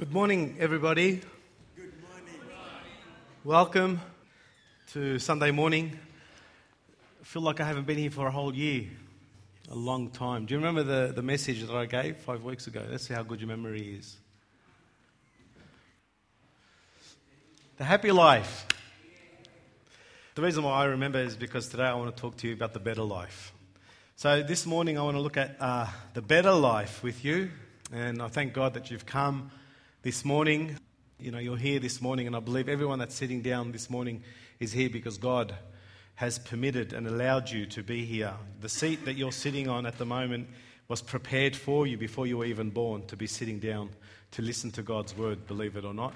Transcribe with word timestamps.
Good 0.00 0.14
morning, 0.14 0.56
everybody. 0.58 1.20
Good 1.76 1.92
morning. 2.08 2.40
Welcome 3.44 4.00
to 4.94 5.18
Sunday 5.18 5.50
morning. 5.50 5.98
I 7.20 7.24
feel 7.24 7.42
like 7.42 7.60
I 7.60 7.64
haven't 7.64 7.86
been 7.86 7.98
here 7.98 8.10
for 8.10 8.26
a 8.26 8.30
whole 8.30 8.54
year, 8.54 8.86
a 9.70 9.74
long 9.74 10.08
time. 10.08 10.46
Do 10.46 10.54
you 10.54 10.58
remember 10.58 10.84
the, 10.84 11.12
the 11.12 11.20
message 11.20 11.60
that 11.60 11.76
I 11.76 11.84
gave 11.84 12.16
five 12.16 12.42
weeks 12.42 12.66
ago? 12.66 12.82
Let's 12.90 13.08
see 13.08 13.12
how 13.12 13.22
good 13.22 13.42
your 13.42 13.48
memory 13.48 13.98
is. 13.98 14.16
The 17.76 17.84
happy 17.84 18.10
life. 18.10 18.66
The 20.34 20.40
reason 20.40 20.64
why 20.64 20.80
I 20.80 20.84
remember 20.86 21.18
is 21.18 21.36
because 21.36 21.68
today 21.68 21.84
I 21.84 21.92
want 21.92 22.16
to 22.16 22.18
talk 22.18 22.38
to 22.38 22.48
you 22.48 22.54
about 22.54 22.72
the 22.72 22.80
better 22.80 23.02
life. 23.02 23.52
So, 24.16 24.42
this 24.42 24.64
morning 24.64 24.98
I 24.98 25.02
want 25.02 25.18
to 25.18 25.22
look 25.22 25.36
at 25.36 25.56
uh, 25.60 25.88
the 26.14 26.22
better 26.22 26.52
life 26.52 27.02
with 27.02 27.22
you, 27.22 27.50
and 27.92 28.22
I 28.22 28.28
thank 28.28 28.54
God 28.54 28.72
that 28.72 28.90
you've 28.90 29.04
come 29.04 29.50
this 30.02 30.24
morning. 30.24 30.78
You 31.18 31.30
know, 31.30 31.38
you're 31.38 31.58
here 31.58 31.78
this 31.78 32.00
morning, 32.00 32.26
and 32.26 32.34
I 32.34 32.40
believe 32.40 32.70
everyone 32.70 32.98
that's 33.00 33.14
sitting 33.14 33.42
down 33.42 33.70
this 33.70 33.90
morning 33.90 34.22
is 34.58 34.72
here 34.72 34.88
because 34.88 35.18
God 35.18 35.54
has 36.14 36.38
permitted 36.38 36.94
and 36.94 37.06
allowed 37.06 37.50
you 37.50 37.66
to 37.66 37.82
be 37.82 38.06
here. 38.06 38.32
The 38.62 38.68
seat 38.70 39.04
that 39.04 39.14
you're 39.14 39.30
sitting 39.30 39.68
on 39.68 39.84
at 39.84 39.98
the 39.98 40.06
moment 40.06 40.48
was 40.88 41.02
prepared 41.02 41.54
for 41.54 41.86
you 41.86 41.98
before 41.98 42.26
you 42.26 42.38
were 42.38 42.46
even 42.46 42.70
born 42.70 43.04
to 43.08 43.16
be 43.16 43.26
sitting 43.26 43.58
down 43.58 43.90
to 44.30 44.40
listen 44.40 44.70
to 44.70 44.82
God's 44.82 45.14
word, 45.14 45.46
believe 45.46 45.76
it 45.76 45.84
or 45.84 45.92
not. 45.92 46.14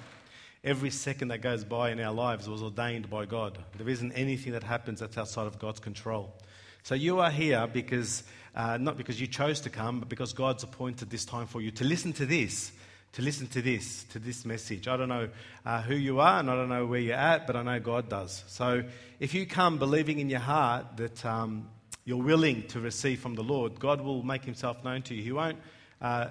Every 0.63 0.89
second 0.89 1.27
that 1.27 1.41
goes 1.41 1.63
by 1.63 1.91
in 1.91 1.99
our 1.99 2.13
lives 2.13 2.49
was 2.49 2.63
ordained 2.63 3.07
by 3.07 3.25
God. 3.25 3.59
There 3.77 3.87
isn't 3.87 4.13
anything 4.13 4.53
that 4.53 4.63
happens 4.63 4.99
that's 4.99 5.17
outside 5.17 5.45
of 5.45 5.59
God's 5.59 5.79
control. 5.79 6.33
So 6.81 6.95
you 6.95 7.19
are 7.19 7.29
here 7.29 7.67
because, 7.71 8.23
uh, 8.55 8.77
not 8.77 8.97
because 8.97 9.21
you 9.21 9.27
chose 9.27 9.59
to 9.61 9.69
come, 9.69 9.99
but 9.99 10.09
because 10.09 10.33
God's 10.33 10.63
appointed 10.63 11.11
this 11.11 11.23
time 11.23 11.45
for 11.45 11.61
you 11.61 11.69
to 11.69 11.83
listen 11.83 12.13
to 12.13 12.25
this 12.25 12.71
to 13.15 13.21
listen 13.21 13.47
to 13.47 13.61
this, 13.61 14.03
to 14.11 14.19
this 14.19 14.43
message. 14.43 14.89
I 14.89 14.97
don't 14.97 15.07
know 15.07 15.29
uh, 15.65 15.81
who 15.81 15.95
you 15.95 16.19
are 16.19 16.41
and 16.41 16.51
I 16.51 16.55
don't 16.55 16.67
know 16.67 16.85
where 16.85 16.99
you're 16.99 17.15
at, 17.15 17.47
but 17.47 17.55
I 17.55 17.63
know 17.63 17.79
God 17.79 18.09
does. 18.09 18.43
So 18.47 18.83
if 19.21 19.33
you 19.33 19.45
come 19.45 19.77
believing 19.77 20.19
in 20.19 20.29
your 20.29 20.41
heart 20.41 20.97
that 20.97 21.25
um, 21.25 21.69
you're 22.03 22.21
willing 22.21 22.67
to 22.67 22.81
receive 22.81 23.21
from 23.21 23.35
the 23.35 23.41
Lord, 23.41 23.79
God 23.79 24.01
will 24.01 24.21
make 24.21 24.43
himself 24.43 24.83
known 24.83 25.01
to 25.03 25.15
you. 25.15 25.23
He 25.23 25.31
won't 25.31 25.59
uh, 26.01 26.27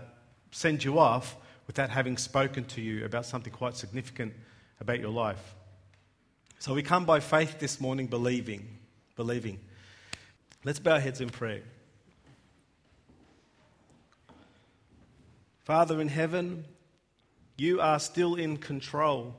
send 0.51 0.85
you 0.85 0.99
off 0.99 1.35
without 1.67 1.89
having 1.89 2.19
spoken 2.19 2.67
to 2.67 2.83
you 2.83 3.07
about 3.07 3.25
something 3.25 3.53
quite 3.53 3.77
significant 3.77 4.35
about 4.79 5.01
your 5.01 5.11
life. 5.11 5.55
So 6.59 6.75
we 6.75 6.83
come 6.83 7.07
by 7.07 7.21
faith 7.21 7.59
this 7.61 7.81
morning, 7.81 8.09
believing. 8.09 8.69
Believing. 9.17 9.59
Let's 10.65 10.81
bow 10.81 10.93
our 10.93 11.01
heads 11.01 11.23
in 11.23 11.31
prayer. 11.31 11.63
Father 15.65 15.99
in 16.03 16.09
heaven, 16.09 16.67
you 17.57 17.81
are 17.81 17.99
still 17.99 18.35
in 18.35 18.57
control. 18.57 19.35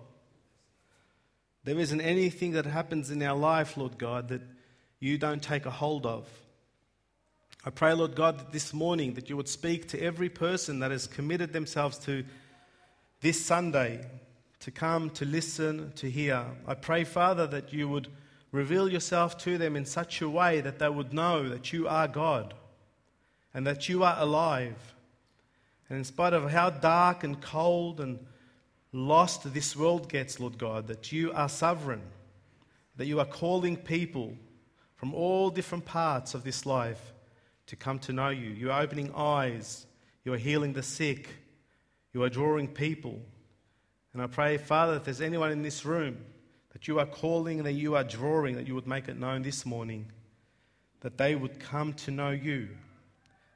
There 1.63 1.79
isn't 1.79 2.01
anything 2.01 2.51
that 2.51 2.65
happens 2.65 3.11
in 3.11 3.21
our 3.23 3.35
life, 3.35 3.75
Lord 3.75 3.97
God, 3.97 4.29
that 4.29 4.41
you 4.99 5.17
don't 5.17 5.41
take 5.41 5.65
a 5.65 5.71
hold 5.71 6.05
of. 6.05 6.27
I 7.65 7.71
pray, 7.71 7.93
Lord 7.93 8.15
God, 8.15 8.39
that 8.39 8.51
this 8.51 8.73
morning 8.73 9.15
that 9.15 9.29
you 9.29 9.35
would 9.35 9.49
speak 9.49 9.87
to 9.89 10.01
every 10.01 10.29
person 10.29 10.79
that 10.79 10.91
has 10.91 11.07
committed 11.07 11.51
themselves 11.51 11.97
to 11.99 12.23
this 13.21 13.43
Sunday 13.43 14.05
to 14.59 14.71
come, 14.71 15.09
to 15.11 15.25
listen, 15.25 15.91
to 15.95 16.09
hear. 16.09 16.45
I 16.67 16.75
pray, 16.75 17.03
Father, 17.03 17.47
that 17.47 17.73
you 17.73 17.89
would 17.89 18.07
reveal 18.51 18.87
yourself 18.89 19.37
to 19.39 19.57
them 19.57 19.75
in 19.75 19.85
such 19.85 20.21
a 20.21 20.29
way 20.29 20.61
that 20.61 20.79
they 20.79 20.89
would 20.89 21.13
know 21.13 21.49
that 21.49 21.73
you 21.73 21.87
are 21.87 22.07
God 22.07 22.53
and 23.53 23.65
that 23.65 23.89
you 23.89 24.03
are 24.03 24.15
alive 24.17 24.94
and 25.89 25.97
in 25.97 26.03
spite 26.03 26.33
of 26.33 26.49
how 26.49 26.69
dark 26.69 27.23
and 27.23 27.39
cold 27.41 27.99
and 27.99 28.19
lost 28.91 29.53
this 29.53 29.75
world 29.75 30.09
gets, 30.09 30.39
Lord 30.39 30.57
God, 30.57 30.87
that 30.87 31.11
you 31.11 31.31
are 31.33 31.49
sovereign, 31.49 32.01
that 32.95 33.05
you 33.05 33.19
are 33.19 33.25
calling 33.25 33.77
people 33.77 34.35
from 34.95 35.13
all 35.13 35.49
different 35.49 35.85
parts 35.85 36.33
of 36.33 36.43
this 36.43 36.65
life 36.65 37.13
to 37.67 37.75
come 37.75 37.99
to 37.99 38.13
know 38.13 38.29
you. 38.29 38.49
You 38.49 38.71
are 38.71 38.81
opening 38.81 39.11
eyes, 39.15 39.85
you 40.23 40.33
are 40.33 40.37
healing 40.37 40.73
the 40.73 40.83
sick, 40.83 41.29
you 42.13 42.23
are 42.23 42.29
drawing 42.29 42.67
people. 42.67 43.19
And 44.13 44.21
I 44.21 44.27
pray, 44.27 44.57
Father, 44.57 44.95
if 44.95 45.03
there's 45.03 45.21
anyone 45.21 45.51
in 45.51 45.61
this 45.61 45.85
room 45.85 46.17
that 46.71 46.87
you 46.87 46.99
are 46.99 47.05
calling 47.05 47.59
and 47.59 47.67
that 47.67 47.73
you 47.73 47.95
are 47.95 48.03
drawing, 48.03 48.55
that 48.55 48.67
you 48.67 48.73
would 48.75 48.87
make 48.87 49.07
it 49.07 49.19
known 49.19 49.43
this 49.43 49.65
morning, 49.65 50.11
that 51.01 51.17
they 51.17 51.35
would 51.35 51.59
come 51.59 51.93
to 51.93 52.11
know 52.11 52.31
you 52.31 52.69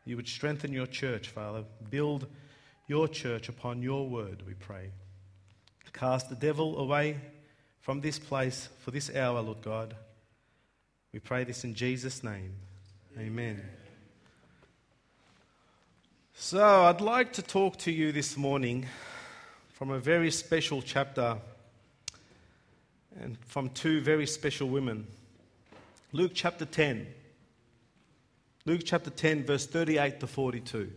you 0.10 0.16
would 0.16 0.28
strengthen 0.28 0.74
your 0.74 0.88
church, 0.88 1.28
Father. 1.28 1.64
Build 1.92 2.26
your 2.88 3.08
church 3.08 3.48
upon 3.48 3.84
your 3.84 4.10
word, 4.10 4.42
we 4.48 4.56
pray. 4.56 4.90
Cast 5.94 6.30
the 6.30 6.36
devil 6.36 6.80
away 6.80 7.18
from 7.82 8.02
this 8.02 8.18
place 8.18 8.70
for 8.80 8.90
this 8.90 9.16
hour, 9.16 9.40
Lord 9.40 9.62
God. 9.62 9.96
We 11.14 11.20
pray 11.20 11.44
this 11.44 11.64
in 11.64 11.76
Jesus' 11.76 12.24
name. 12.24 12.54
Amen. 13.20 13.62
So, 16.34 16.86
I'd 16.86 17.02
like 17.02 17.34
to 17.34 17.44
talk 17.44 17.78
to 17.80 17.92
you 17.92 18.12
this 18.12 18.36
morning 18.36 18.88
from 19.74 19.92
a 19.92 20.00
very 20.00 20.32
special 20.32 20.82
chapter 20.82 21.38
and 23.22 23.38
from 23.46 23.70
two 23.70 24.02
very 24.02 24.26
special 24.26 24.70
women. 24.70 25.06
Luke 26.14 26.32
chapter 26.34 26.66
10. 26.66 27.06
Luke 28.66 28.82
chapter 28.84 29.10
10, 29.10 29.46
verse 29.46 29.66
38 29.66 30.20
to 30.20 30.28
42. 30.28 30.92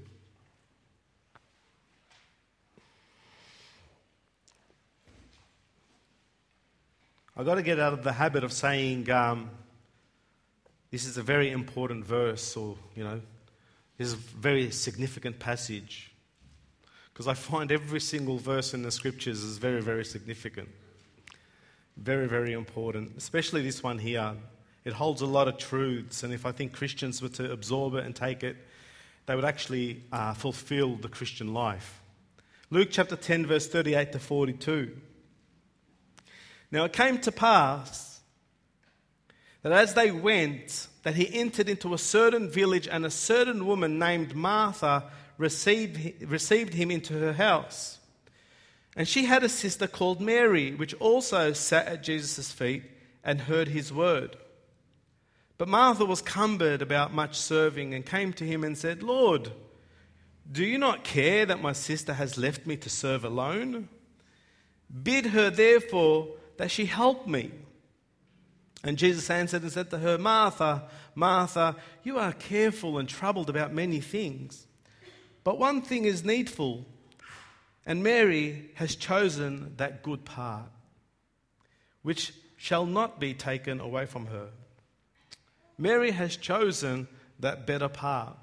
I've 7.37 7.47
got 7.47 7.55
to 7.55 7.63
get 7.63 7.79
out 7.79 7.93
of 7.93 8.03
the 8.03 8.13
habit 8.13 8.45
of 8.45 8.53
saying 8.53 9.09
um, 9.11 9.49
this 10.91 11.07
is 11.07 11.17
a 11.17 11.23
very 11.23 11.51
important 11.51 12.05
verse 12.05 12.57
or, 12.57 12.77
you 12.95 13.05
know, 13.05 13.21
this 13.97 14.09
is 14.09 14.15
a 14.15 14.17
very 14.17 14.71
significant 14.71 15.39
passage. 15.39 16.13
Because 17.13 17.29
I 17.29 17.35
find 17.35 17.71
every 17.71 18.01
single 18.01 18.39
verse 18.39 18.75
in 18.75 18.83
the 18.83 18.91
scriptures 18.91 19.43
is 19.43 19.59
very, 19.59 19.81
very 19.81 20.05
significant. 20.05 20.69
Very, 21.97 22.27
very 22.27 22.53
important. 22.53 23.13
Especially 23.17 23.63
this 23.63 23.83
one 23.83 23.99
here. 23.99 24.35
It 24.85 24.93
holds 24.95 25.23
a 25.23 25.27
lot 25.27 25.49
of 25.49 25.59
truths, 25.59 26.23
and 26.23 26.33
if 26.33 26.45
I 26.45 26.53
think 26.53 26.73
Christians 26.73 27.23
were 27.23 27.29
to 27.31 27.53
absorb 27.53 27.95
it 27.95 28.05
and 28.05 28.15
take 28.17 28.43
it, 28.43 28.57
they 29.27 29.37
would 29.37 29.45
actually 29.45 30.03
uh, 30.11 30.35
fulfill 30.35 30.97
the 30.97 31.09
Christian 31.09 31.55
life. 31.55 32.01
Luke 32.71 32.89
chapter 32.91 33.17
10, 33.17 33.47
verse 33.47 33.69
38 33.69 34.13
to 34.13 34.19
42. 34.19 34.97
Now 36.73 36.85
it 36.85 36.93
came 36.93 37.19
to 37.19 37.31
pass 37.31 38.21
that 39.63 39.73
as 39.73 39.95
they 39.95 40.11
went, 40.11 40.89
that 41.05 41.15
he 41.15 41.33
entered 41.39 41.69
into 41.69 41.95
a 41.95 41.99
certain 41.99 42.51
village, 42.51 42.89
and 42.89 43.07
a 43.07 43.11
certain 43.11 43.67
woman 43.67 43.99
named 43.99 44.35
Martha 44.35 45.05
received, 45.39 46.23
received 46.29 46.75
him 46.75 46.91
into 46.91 47.15
her 47.15 47.33
house. 47.33 47.99
And 48.97 49.07
she 49.07 49.25
had 49.25 49.45
a 49.45 49.49
sister 49.49 49.87
called 49.87 50.21
Mary, 50.21 50.75
which 50.75 50.95
also 50.95 51.53
sat 51.53 51.87
at 51.87 52.03
Jesus' 52.03 52.53
feet 52.53 52.83
and 53.25 53.43
heard 53.43 53.69
his 53.69 53.93
word. 53.93 54.37
But 55.63 55.69
Martha 55.69 56.05
was 56.05 56.21
cumbered 56.21 56.83
about 56.83 57.15
much 57.15 57.39
serving 57.39 57.95
and 57.95 58.05
came 58.05 58.33
to 58.33 58.45
him 58.45 58.65
and 58.65 58.77
said, 58.77 59.05
Lord, 59.05 59.53
do 60.51 60.65
you 60.65 60.77
not 60.77 61.05
care 61.05 61.47
that 61.47 61.63
my 61.63 61.73
sister 61.73 62.15
has 62.15 62.37
left 62.37 62.67
me 62.67 62.77
to 62.79 62.91
serve 62.91 63.25
alone? 63.25 63.89
Bid 65.05 65.27
her, 65.27 65.51
therefore, 65.51 66.31
that 66.57 66.73
she 66.73 66.87
help 66.87 67.29
me. 67.29 67.53
And 68.83 68.99
Jesus 68.99 69.31
answered 69.31 69.63
and 69.63 69.71
said 69.71 69.91
to 69.91 69.99
her, 69.99 70.19
Martha, 70.19 70.89
Martha, 71.15 71.77
you 72.03 72.19
are 72.19 72.33
careful 72.33 72.99
and 72.99 73.09
troubled 73.09 73.49
about 73.49 73.73
many 73.73 74.01
things. 74.01 74.67
But 75.45 75.61
one 75.61 75.81
thing 75.81 76.07
is 76.07 76.25
needful, 76.25 76.87
and 77.87 78.03
Mary 78.03 78.73
has 78.75 78.97
chosen 78.97 79.75
that 79.77 80.03
good 80.03 80.25
part, 80.25 80.73
which 82.03 82.33
shall 82.57 82.85
not 82.85 83.21
be 83.21 83.33
taken 83.33 83.79
away 83.79 84.07
from 84.07 84.27
her. 84.27 84.49
Mary 85.79 86.11
has 86.11 86.37
chosen 86.37 87.09
that 87.41 87.67
better 87.67 87.89
part, 87.89 88.37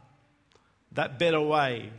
that 0.92 1.20
better 1.20 1.42
way, 1.42 1.92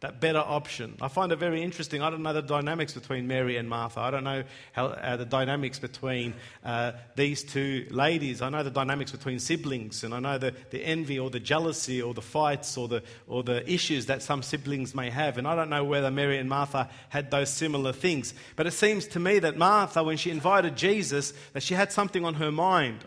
that 0.00 0.20
better 0.20 0.38
option. 0.38 0.96
I 1.00 1.08
find 1.08 1.32
it 1.32 1.36
very 1.40 1.60
interesting. 1.60 2.02
I 2.02 2.10
don't 2.10 2.22
know 2.22 2.32
the 2.32 2.40
dynamics 2.40 2.92
between 2.92 3.26
Mary 3.26 3.56
and 3.56 3.68
Martha. 3.68 3.98
I 3.98 4.12
don't 4.12 4.22
know 4.22 4.44
how, 4.72 4.86
uh, 4.86 5.16
the 5.16 5.24
dynamics 5.24 5.80
between 5.80 6.34
uh, 6.64 6.92
these 7.16 7.42
two 7.42 7.84
ladies. 7.90 8.40
I 8.40 8.48
know 8.48 8.62
the 8.62 8.70
dynamics 8.70 9.10
between 9.10 9.40
siblings, 9.40 10.04
and 10.04 10.14
I 10.14 10.20
know 10.20 10.38
the, 10.38 10.54
the 10.70 10.84
envy 10.84 11.18
or 11.18 11.30
the 11.30 11.40
jealousy 11.40 12.00
or 12.00 12.14
the 12.14 12.22
fights 12.22 12.76
or 12.76 12.86
the, 12.86 13.02
or 13.26 13.42
the 13.42 13.68
issues 13.68 14.06
that 14.06 14.22
some 14.22 14.44
siblings 14.44 14.94
may 14.94 15.10
have. 15.10 15.36
And 15.36 15.48
I 15.48 15.56
don't 15.56 15.70
know 15.70 15.82
whether 15.82 16.12
Mary 16.12 16.38
and 16.38 16.48
Martha 16.48 16.88
had 17.08 17.32
those 17.32 17.52
similar 17.52 17.92
things. 17.92 18.34
But 18.54 18.68
it 18.68 18.72
seems 18.72 19.08
to 19.08 19.18
me 19.18 19.40
that 19.40 19.56
Martha, 19.56 20.04
when 20.04 20.16
she 20.16 20.30
invited 20.30 20.76
Jesus, 20.76 21.32
that 21.54 21.64
she 21.64 21.74
had 21.74 21.90
something 21.90 22.24
on 22.24 22.34
her 22.34 22.52
mind. 22.52 23.04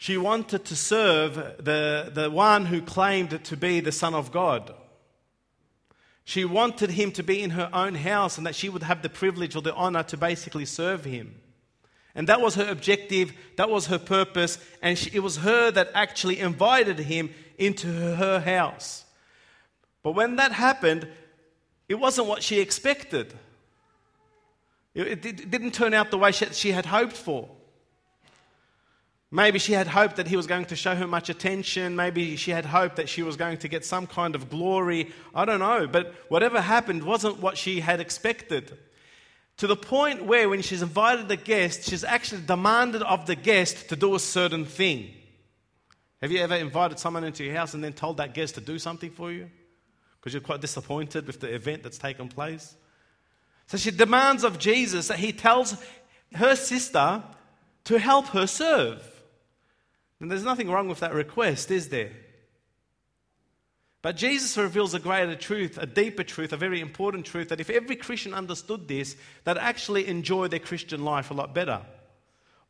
She 0.00 0.16
wanted 0.16 0.64
to 0.64 0.76
serve 0.76 1.34
the, 1.62 2.10
the 2.10 2.30
one 2.30 2.64
who 2.64 2.80
claimed 2.80 3.44
to 3.44 3.54
be 3.54 3.80
the 3.80 3.92
Son 3.92 4.14
of 4.14 4.32
God. 4.32 4.72
She 6.24 6.42
wanted 6.46 6.92
him 6.92 7.12
to 7.12 7.22
be 7.22 7.42
in 7.42 7.50
her 7.50 7.68
own 7.70 7.96
house 7.96 8.38
and 8.38 8.46
that 8.46 8.54
she 8.54 8.70
would 8.70 8.82
have 8.82 9.02
the 9.02 9.10
privilege 9.10 9.54
or 9.54 9.60
the 9.60 9.74
honor 9.74 10.02
to 10.04 10.16
basically 10.16 10.64
serve 10.64 11.04
him. 11.04 11.38
And 12.14 12.30
that 12.30 12.40
was 12.40 12.54
her 12.54 12.66
objective, 12.70 13.34
that 13.58 13.68
was 13.68 13.88
her 13.88 13.98
purpose, 13.98 14.56
and 14.80 14.96
she, 14.96 15.10
it 15.12 15.22
was 15.22 15.36
her 15.36 15.70
that 15.70 15.90
actually 15.92 16.40
invited 16.40 16.98
him 16.98 17.34
into 17.58 17.88
her 17.88 18.40
house. 18.40 19.04
But 20.02 20.12
when 20.12 20.36
that 20.36 20.52
happened, 20.52 21.08
it 21.90 21.96
wasn't 21.96 22.26
what 22.26 22.42
she 22.42 22.58
expected. 22.58 23.34
It, 24.94 25.26
it 25.26 25.50
didn't 25.50 25.72
turn 25.72 25.92
out 25.92 26.10
the 26.10 26.16
way 26.16 26.32
she, 26.32 26.46
she 26.46 26.72
had 26.72 26.86
hoped 26.86 27.18
for. 27.18 27.50
Maybe 29.32 29.60
she 29.60 29.74
had 29.74 29.86
hoped 29.86 30.16
that 30.16 30.26
he 30.26 30.36
was 30.36 30.48
going 30.48 30.64
to 30.66 30.76
show 30.76 30.94
her 30.96 31.06
much 31.06 31.28
attention. 31.28 31.94
Maybe 31.94 32.34
she 32.34 32.50
had 32.50 32.66
hoped 32.66 32.96
that 32.96 33.08
she 33.08 33.22
was 33.22 33.36
going 33.36 33.58
to 33.58 33.68
get 33.68 33.84
some 33.84 34.08
kind 34.08 34.34
of 34.34 34.50
glory. 34.50 35.12
I 35.32 35.44
don't 35.44 35.60
know. 35.60 35.86
But 35.86 36.14
whatever 36.28 36.60
happened 36.60 37.04
wasn't 37.04 37.40
what 37.40 37.56
she 37.56 37.78
had 37.78 38.00
expected. 38.00 38.76
To 39.58 39.68
the 39.68 39.76
point 39.76 40.24
where, 40.24 40.48
when 40.48 40.62
she's 40.62 40.82
invited 40.82 41.28
the 41.28 41.36
guest, 41.36 41.88
she's 41.88 42.02
actually 42.02 42.42
demanded 42.42 43.02
of 43.02 43.26
the 43.26 43.36
guest 43.36 43.90
to 43.90 43.96
do 43.96 44.16
a 44.16 44.18
certain 44.18 44.64
thing. 44.64 45.10
Have 46.20 46.32
you 46.32 46.40
ever 46.40 46.56
invited 46.56 46.98
someone 46.98 47.24
into 47.24 47.44
your 47.44 47.54
house 47.54 47.72
and 47.74 47.84
then 47.84 47.92
told 47.92 48.16
that 48.16 48.34
guest 48.34 48.56
to 48.56 48.60
do 48.60 48.78
something 48.78 49.10
for 49.10 49.30
you? 49.30 49.48
Because 50.18 50.34
you're 50.34 50.42
quite 50.42 50.60
disappointed 50.60 51.26
with 51.26 51.40
the 51.40 51.54
event 51.54 51.82
that's 51.82 51.98
taken 51.98 52.28
place? 52.28 52.74
So 53.68 53.78
she 53.78 53.92
demands 53.92 54.42
of 54.42 54.58
Jesus 54.58 55.08
that 55.08 55.18
he 55.18 55.32
tells 55.32 55.76
her 56.34 56.56
sister 56.56 57.22
to 57.84 57.98
help 57.98 58.26
her 58.28 58.46
serve. 58.46 59.06
And 60.20 60.30
there's 60.30 60.44
nothing 60.44 60.70
wrong 60.70 60.88
with 60.88 61.00
that 61.00 61.14
request, 61.14 61.70
is 61.70 61.88
there? 61.88 62.10
But 64.02 64.16
Jesus 64.16 64.56
reveals 64.56 64.94
a 64.94 64.98
greater 64.98 65.34
truth, 65.34 65.78
a 65.78 65.86
deeper 65.86 66.22
truth, 66.22 66.52
a 66.52 66.56
very 66.56 66.80
important 66.80 67.26
truth 67.26 67.50
that 67.50 67.60
if 67.60 67.68
every 67.68 67.96
Christian 67.96 68.32
understood 68.32 68.88
this, 68.88 69.16
they'd 69.44 69.58
actually 69.58 70.06
enjoy 70.06 70.48
their 70.48 70.58
Christian 70.58 71.04
life 71.04 71.30
a 71.30 71.34
lot 71.34 71.54
better. 71.54 71.82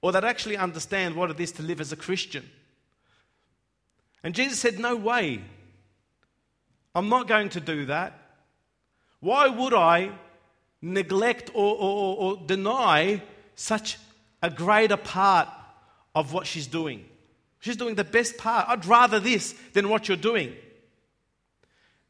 Or 0.02 0.10
they'd 0.10 0.24
actually 0.24 0.56
understand 0.56 1.14
what 1.14 1.30
it 1.30 1.38
is 1.38 1.52
to 1.52 1.62
live 1.62 1.80
as 1.80 1.92
a 1.92 1.96
Christian. 1.96 2.48
And 4.24 4.34
Jesus 4.34 4.58
said, 4.58 4.78
No 4.78 4.96
way. 4.96 5.42
I'm 6.94 7.08
not 7.08 7.28
going 7.28 7.50
to 7.50 7.60
do 7.60 7.86
that. 7.86 8.18
Why 9.20 9.46
would 9.46 9.74
I 9.74 10.10
neglect 10.82 11.50
or, 11.54 11.76
or, 11.76 12.16
or 12.16 12.36
deny 12.44 13.22
such 13.54 13.98
a 14.42 14.50
greater 14.50 14.96
part 14.96 15.48
of 16.14 16.32
what 16.32 16.46
she's 16.46 16.66
doing? 16.66 17.04
She's 17.60 17.76
doing 17.76 17.94
the 17.94 18.04
best 18.04 18.38
part. 18.38 18.68
I'd 18.68 18.86
rather 18.86 19.20
this 19.20 19.54
than 19.72 19.88
what 19.88 20.08
you're 20.08 20.16
doing. 20.16 20.54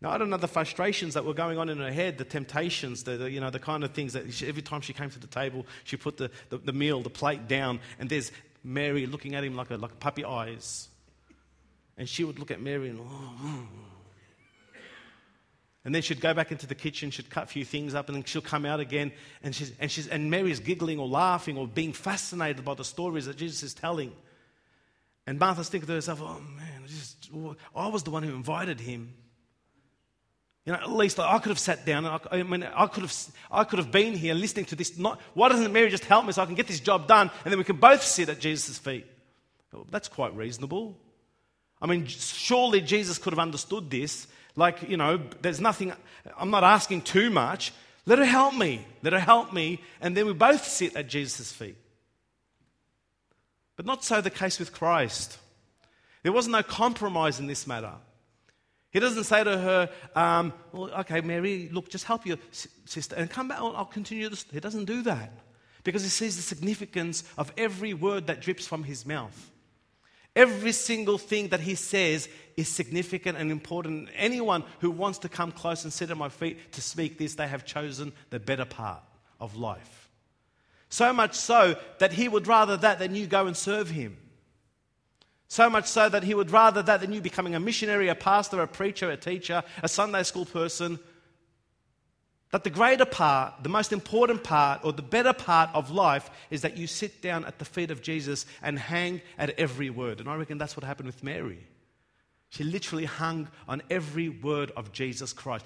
Now, 0.01 0.11
I 0.11 0.19
don't 0.19 0.31
know 0.31 0.39
the 0.39 0.49
frustrations 0.49 1.15
that 1.15 1.27
were 1.27 1.35
going 1.35 1.59
on 1.59 1.69
in 1.69 1.79
her 1.79 1.93
head, 1.93 2.17
the 2.17 2.25
temptations, 2.25 3.05
the, 3.05 3.19
the 3.19 3.31
you 3.31 3.41
know, 3.41 3.51
the 3.51 3.59
kind 3.59 3.85
of 3.85 3.93
things 3.93 4.15
that 4.15 4.33
she, 4.33 4.49
every 4.49 4.63
time 4.63 4.81
she 4.81 4.95
came 4.95 5.11
to 5.11 5.19
the 5.19 5.27
table, 5.27 5.67
she 5.85 5.97
put 5.97 6.17
the, 6.17 6.31
the, 6.49 6.57
the, 6.57 6.73
meal, 6.73 7.03
the 7.03 7.11
plate 7.11 7.49
down, 7.49 7.81
and 7.99 8.09
there's 8.09 8.33
Mary 8.65 9.05
looking 9.07 9.35
at 9.35 9.45
him 9.45 9.57
like, 9.57 9.71
a, 9.71 9.77
like 9.77 10.01
puppy 10.01 10.25
eyes. 10.25 10.89
And 11.99 12.09
she 12.09 12.25
would 12.25 12.39
look 12.39 12.51
at 12.51 12.63
Mary 12.63 12.89
and, 12.89 13.01
oh, 13.03 13.67
and 15.85 15.95
then 15.95 16.01
she'd 16.01 16.21
go 16.21 16.33
back 16.33 16.51
into 16.51 16.67
the 16.67 16.75
kitchen, 16.75 17.11
she'd 17.11 17.29
cut 17.29 17.45
a 17.45 17.47
few 17.47 17.65
things 17.65 17.95
up, 17.95 18.09
and 18.09 18.17
then 18.17 18.25
she'll 18.25 18.41
come 18.41 18.65
out 18.65 18.81
again, 18.81 19.13
and, 19.43 19.55
she's, 19.55 19.73
and, 19.81 19.91
she's, 19.91 20.09
and 20.09 20.31
Mary's 20.31 20.61
giggling 20.61 20.99
or 20.99 21.09
laughing 21.09 21.59
or 21.59 21.67
being 21.67 21.93
fascinated 21.93 22.65
by 22.65 22.75
the 22.75 22.85
stories 22.85 23.27
that 23.27 23.37
Jesus 23.37 23.63
is 23.63 23.75
telling. 23.75 24.13
And 25.27 25.39
Martha's 25.39 25.69
thinking 25.69 25.87
to 25.87 25.95
herself, 25.95 26.21
oh 26.23 26.41
man, 26.41 26.83
just, 26.87 27.31
I 27.75 27.89
was 27.89 28.03
the 28.03 28.11
one 28.11 28.23
who 28.23 28.35
invited 28.35 28.81
him. 28.81 29.15
You 30.67 30.73
know, 30.73 30.79
at 30.79 30.91
least 30.91 31.19
I 31.19 31.39
could 31.39 31.49
have 31.49 31.59
sat 31.59 31.87
down 31.87 32.05
I, 32.05 32.21
I, 32.31 32.43
mean, 32.43 32.63
I, 32.63 32.87
could 32.87 33.03
have, 33.03 33.15
I 33.51 33.65
could 33.65 33.79
have 33.79 33.91
been 33.91 34.15
here 34.15 34.35
listening 34.35 34.67
to 34.67 34.77
this. 34.77 34.99
Not, 34.99 35.21
why 35.35 35.49
doesn't 35.49 35.73
Mary 35.73 35.89
just 35.89 36.05
help 36.05 36.27
me 36.27 36.33
so 36.33 36.43
I 36.43 36.47
can 36.47 36.55
get 36.55 36.67
this 36.67 36.81
job 36.81 37.09
done 37.09 37.31
and 37.45 37.53
then 37.53 37.59
we 37.59 37.65
can 37.65 37.77
both 37.77 38.03
sit 38.03 38.29
at 38.29 38.41
Jesus' 38.41 38.77
feet? 38.77 39.07
Well, 39.73 39.87
that's 39.91 40.09
quite 40.09 40.35
reasonable. 40.37 40.99
I 41.81 41.87
mean, 41.87 42.07
surely 42.07 42.81
Jesus 42.83 43.17
could 43.19 43.33
have 43.33 43.39
understood 43.39 43.91
this. 43.91 44.27
Like, 44.55 44.89
you 44.89 44.97
know, 44.97 45.21
there's 45.41 45.61
nothing, 45.61 45.93
I'm 46.37 46.51
not 46.51 46.65
asking 46.65 47.03
too 47.03 47.31
much. 47.31 47.73
Let 48.05 48.19
her 48.19 48.25
help 48.25 48.55
me. 48.55 48.85
Let 49.03 49.13
her 49.13 49.21
help 49.21 49.53
me. 49.53 49.81
And 50.01 50.17
then 50.17 50.27
we 50.27 50.35
both 50.35 50.67
sit 50.67 50.97
at 50.97 51.09
Jesus' 51.09 51.53
feet. 51.53 51.77
But 53.81 53.87
not 53.87 54.05
so 54.05 54.21
the 54.21 54.29
case 54.29 54.59
with 54.59 54.75
Christ. 54.75 55.39
There 56.23 56.33
was 56.33 56.47
no 56.47 56.63
compromise 56.63 57.41
in 57.41 57.47
this 57.47 57.67
matter. 57.67 57.95
He 58.91 59.01
doesn't 59.01 59.25
say 59.25 59.43
to 59.43 59.57
her, 59.57 59.91
um, 60.15 60.53
well, 60.71 60.91
okay, 61.01 61.23
Mary, 61.23 61.71
look, 61.73 61.89
just 61.89 62.05
help 62.05 62.27
your 62.27 62.37
sister 62.85 63.17
and 63.17 63.31
come 63.31 63.49
back, 63.49 63.57
I'll, 63.59 63.87
continue 63.87 64.29
this. 64.29 64.45
He 64.53 64.61
doesn't 64.61 64.85
do 64.85 65.01
that 65.05 65.33
because 65.83 66.03
he 66.03 66.11
sees 66.11 66.37
the 66.37 66.43
significance 66.43 67.25
of 67.39 67.55
every 67.57 67.95
word 67.95 68.27
that 68.27 68.43
drips 68.43 68.67
from 68.67 68.85
his 68.85 69.07
mouth. 69.07 69.51
Every 70.37 70.73
single 70.73 71.17
thing 71.17 71.49
that 71.49 71.61
he 71.61 71.75
says 71.75 72.29
is 72.59 72.69
significant 72.69 73.39
and 73.39 73.51
important. 73.51 74.11
Anyone 74.15 74.63
who 74.81 74.91
wants 74.91 75.21
to 75.21 75.31
come 75.31 75.53
close 75.53 75.85
and 75.85 75.93
sit 75.93 76.11
at 76.11 76.19
my 76.19 76.29
feet 76.29 76.73
to 76.73 76.83
speak 76.83 77.17
this, 77.17 77.35
they 77.35 77.49
have 77.49 77.65
chosen 77.65 78.13
the 78.29 78.41
better 78.41 78.67
part 78.67 79.03
of 79.41 79.57
life. 79.57 80.00
So 80.91 81.13
much 81.13 81.35
so 81.35 81.77
that 81.99 82.13
he 82.13 82.29
would 82.29 82.47
rather 82.47 82.77
that 82.77 82.99
than 82.99 83.15
you 83.15 83.27
go 83.27 83.47
and 83.47 83.57
serve 83.57 83.89
him. 83.89 84.17
So 85.47 85.71
much 85.71 85.87
so 85.87 86.09
that 86.09 86.25
he 86.25 86.35
would 86.35 86.51
rather 86.51 86.83
that 86.83 87.01
than 87.01 87.13
you 87.13 87.21
becoming 87.21 87.55
a 87.55 87.61
missionary, 87.61 88.09
a 88.09 88.15
pastor, 88.15 88.61
a 88.61 88.67
preacher, 88.67 89.11
a 89.11 89.17
teacher, 89.17 89.63
a 89.83 89.89
Sunday 89.89 90.25
school 90.25 90.45
person. 90.45 90.99
That 92.51 92.65
the 92.65 92.71
greater 92.71 93.05
part, 93.05 93.63
the 93.63 93.69
most 93.69 93.93
important 93.93 94.43
part, 94.43 94.81
or 94.85 94.93
the 94.93 95.03
better 95.03 95.33
part 95.33 95.71
of 95.73 95.93
life 95.93 96.29
is 96.51 96.63
that 96.63 96.77
you 96.77 96.89
sit 96.89 97.23
down 97.23 97.45
at 97.45 97.61
the 97.61 97.65
feet 97.65 97.93
of 97.93 98.03
Jesus 98.03 98.45
and 98.61 98.77
hang 98.77 99.23
at 99.39 99.51
every 99.59 99.91
word. 99.91 100.19
And 100.19 100.29
I 100.29 100.35
reckon 100.35 100.59
that's 100.59 100.77
what 100.77 100.85
happened 100.85 101.07
with 101.07 101.23
Mary. 101.23 101.67
She 102.49 102.65
literally 102.65 103.05
hung 103.05 103.49
on 103.69 103.83
every 103.91 104.29
word 104.29 104.73
of 104.77 104.91
Jesus 104.91 105.33
Christ. 105.33 105.65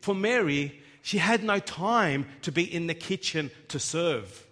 For 0.00 0.14
Mary, 0.14 0.80
she 1.02 1.18
had 1.18 1.44
no 1.44 1.58
time 1.58 2.26
to 2.42 2.50
be 2.52 2.62
in 2.62 2.86
the 2.86 2.94
kitchen 2.94 3.50
to 3.68 3.78
serve. 3.78 4.43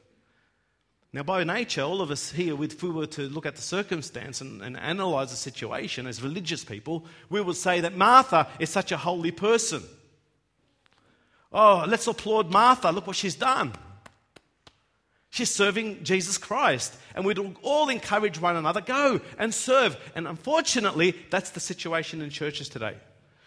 Now, 1.14 1.22
by 1.22 1.44
nature, 1.44 1.82
all 1.82 2.00
of 2.00 2.10
us 2.10 2.32
here, 2.32 2.62
if 2.62 2.82
we 2.82 2.88
were 2.88 3.06
to 3.06 3.22
look 3.28 3.44
at 3.44 3.56
the 3.56 3.62
circumstance 3.62 4.40
and, 4.40 4.62
and 4.62 4.78
analyze 4.78 5.30
the 5.30 5.36
situation 5.36 6.06
as 6.06 6.22
religious 6.22 6.64
people, 6.64 7.04
we 7.28 7.42
would 7.42 7.56
say 7.56 7.80
that 7.80 7.94
Martha 7.94 8.48
is 8.58 8.70
such 8.70 8.92
a 8.92 8.96
holy 8.96 9.30
person. 9.30 9.82
Oh, 11.52 11.84
let's 11.86 12.06
applaud 12.06 12.50
Martha. 12.50 12.90
Look 12.90 13.06
what 13.06 13.16
she's 13.16 13.34
done. 13.34 13.74
She's 15.28 15.50
serving 15.50 16.02
Jesus 16.02 16.38
Christ. 16.38 16.96
And 17.14 17.26
we'd 17.26 17.38
all 17.62 17.90
encourage 17.90 18.40
one 18.40 18.56
another 18.56 18.80
go 18.80 19.20
and 19.38 19.52
serve. 19.52 19.98
And 20.14 20.26
unfortunately, 20.26 21.14
that's 21.30 21.50
the 21.50 21.60
situation 21.60 22.22
in 22.22 22.30
churches 22.30 22.70
today. 22.70 22.96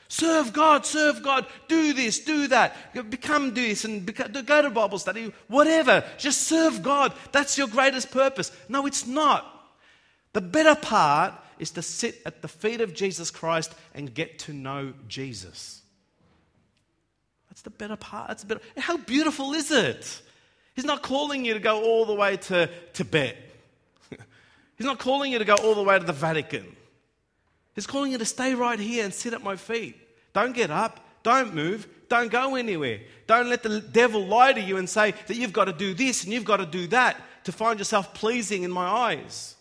Serve 0.07 0.53
God, 0.53 0.85
serve 0.85 1.24
God, 1.24 1.47
do 1.67 1.93
this, 1.93 2.19
do 2.19 2.47
that, 2.47 3.09
become 3.09 3.53
this, 3.53 3.85
and 3.85 4.05
go 4.05 4.62
to 4.62 4.69
Bible 4.69 5.00
study, 5.00 5.33
whatever. 5.47 6.03
Just 6.17 6.43
serve 6.43 6.83
God. 6.83 7.13
That's 7.31 7.57
your 7.57 7.67
greatest 7.67 8.12
purpose. 8.12 8.51
No, 8.69 8.85
it's 8.85 9.07
not. 9.07 9.51
The 10.33 10.41
better 10.41 10.75
part 10.75 11.33
is 11.57 11.71
to 11.71 11.81
sit 11.81 12.21
at 12.25 12.41
the 12.41 12.47
feet 12.47 12.81
of 12.81 12.93
Jesus 12.93 13.31
Christ 13.31 13.74
and 13.93 14.13
get 14.13 14.39
to 14.39 14.53
know 14.53 14.93
Jesus. 15.07 15.81
That's 17.50 17.62
the 17.62 17.69
better 17.69 17.95
part. 17.95 18.27
That's 18.27 18.43
better. 18.43 18.62
How 18.77 18.97
beautiful 18.97 19.53
is 19.53 19.71
it? 19.71 20.21
He's 20.75 20.85
not 20.85 21.01
calling 21.01 21.45
you 21.45 21.53
to 21.53 21.59
go 21.59 21.81
all 21.81 22.05
the 22.05 22.13
way 22.13 22.35
to 22.35 22.69
Tibet. 22.93 23.38
He's 24.77 24.85
not 24.85 25.00
calling 25.00 25.31
you 25.31 25.39
to 25.39 25.45
go 25.45 25.55
all 25.55 25.74
the 25.74 25.83
way 25.83 25.97
to 25.97 26.05
the 26.05 26.13
Vatican. 26.13 26.75
He's 27.75 27.86
calling 27.86 28.12
you 28.13 28.17
to 28.17 28.25
stay 28.25 28.55
right 28.55 28.79
here 28.79 29.03
and 29.03 29.13
sit 29.13 29.34
at 29.34 29.44
my 29.44 29.58
feet. 29.58 29.96
Don't 30.34 30.53
get 30.55 30.72
up. 30.72 31.00
Don't 31.24 31.53
move. 31.53 31.88
Don't 32.08 32.32
go 32.32 32.55
anywhere. 32.55 33.01
Don't 33.27 33.50
let 33.50 33.63
the 33.63 33.82
devil 33.82 34.25
lie 34.25 34.53
to 34.53 34.62
you 34.62 34.77
and 34.77 34.89
say 34.89 35.12
that 35.27 35.36
you've 35.36 35.53
got 35.53 35.65
to 35.65 35.74
do 35.74 35.94
this 35.94 36.24
and 36.24 36.32
you've 36.32 36.46
got 36.46 36.58
to 36.58 36.65
do 36.65 36.88
that 36.88 37.17
to 37.44 37.51
find 37.51 37.79
yourself 37.79 38.13
pleasing 38.13 38.63
in 38.63 38.72
my 38.72 38.88
eyes. 38.88 39.55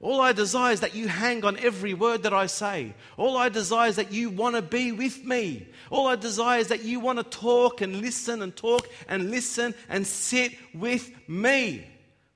All 0.00 0.20
I 0.20 0.32
desire 0.32 0.72
is 0.72 0.80
that 0.80 0.94
you 0.94 1.08
hang 1.08 1.44
on 1.44 1.58
every 1.58 1.94
word 1.94 2.24
that 2.24 2.34
I 2.34 2.46
say. 2.46 2.94
All 3.16 3.36
I 3.36 3.48
desire 3.48 3.88
is 3.88 3.96
that 3.96 4.12
you 4.12 4.28
want 4.28 4.56
to 4.56 4.62
be 4.62 4.92
with 4.92 5.24
me. 5.24 5.66
All 5.90 6.08
I 6.08 6.16
desire 6.16 6.60
is 6.60 6.68
that 6.68 6.84
you 6.84 7.00
want 7.00 7.18
to 7.18 7.24
talk 7.24 7.80
and 7.80 8.00
listen 8.00 8.42
and 8.42 8.54
talk 8.54 8.88
and 9.08 9.30
listen 9.30 9.74
and 9.88 10.06
sit 10.06 10.52
with 10.74 11.10
me. 11.28 11.86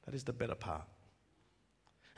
That 0.06 0.14
is 0.14 0.24
the 0.24 0.32
better 0.32 0.54
part. 0.54 0.84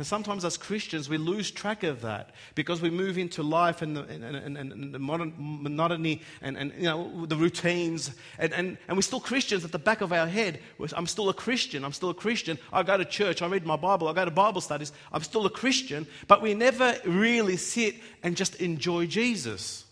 And 0.00 0.06
sometimes 0.06 0.46
as 0.46 0.56
Christians, 0.56 1.10
we 1.10 1.18
lose 1.18 1.50
track 1.50 1.82
of 1.82 2.00
that 2.00 2.30
because 2.54 2.80
we 2.80 2.88
move 2.88 3.18
into 3.18 3.42
life 3.42 3.82
and 3.82 3.94
the, 3.94 4.04
and, 4.04 4.24
and, 4.24 4.56
and 4.56 4.94
the 4.94 4.98
modern 4.98 5.34
monotony 5.36 6.22
and, 6.40 6.56
and 6.56 6.72
you 6.74 6.84
know, 6.84 7.26
the 7.26 7.36
routines. 7.36 8.10
And, 8.38 8.54
and, 8.54 8.78
and 8.88 8.96
we're 8.96 9.02
still 9.02 9.20
Christians 9.20 9.62
at 9.62 9.72
the 9.72 9.78
back 9.78 10.00
of 10.00 10.10
our 10.10 10.26
head. 10.26 10.60
I'm 10.96 11.06
still 11.06 11.28
a 11.28 11.34
Christian. 11.34 11.84
I'm 11.84 11.92
still 11.92 12.08
a 12.08 12.14
Christian. 12.14 12.58
I 12.72 12.82
go 12.82 12.96
to 12.96 13.04
church. 13.04 13.42
I 13.42 13.46
read 13.46 13.66
my 13.66 13.76
Bible. 13.76 14.08
I 14.08 14.14
go 14.14 14.24
to 14.24 14.30
Bible 14.30 14.62
studies. 14.62 14.90
I'm 15.12 15.22
still 15.22 15.44
a 15.44 15.50
Christian. 15.50 16.06
But 16.26 16.40
we 16.40 16.54
never 16.54 16.96
really 17.04 17.58
sit 17.58 17.96
and 18.22 18.38
just 18.38 18.54
enjoy 18.54 19.04
Jesus. 19.04 19.84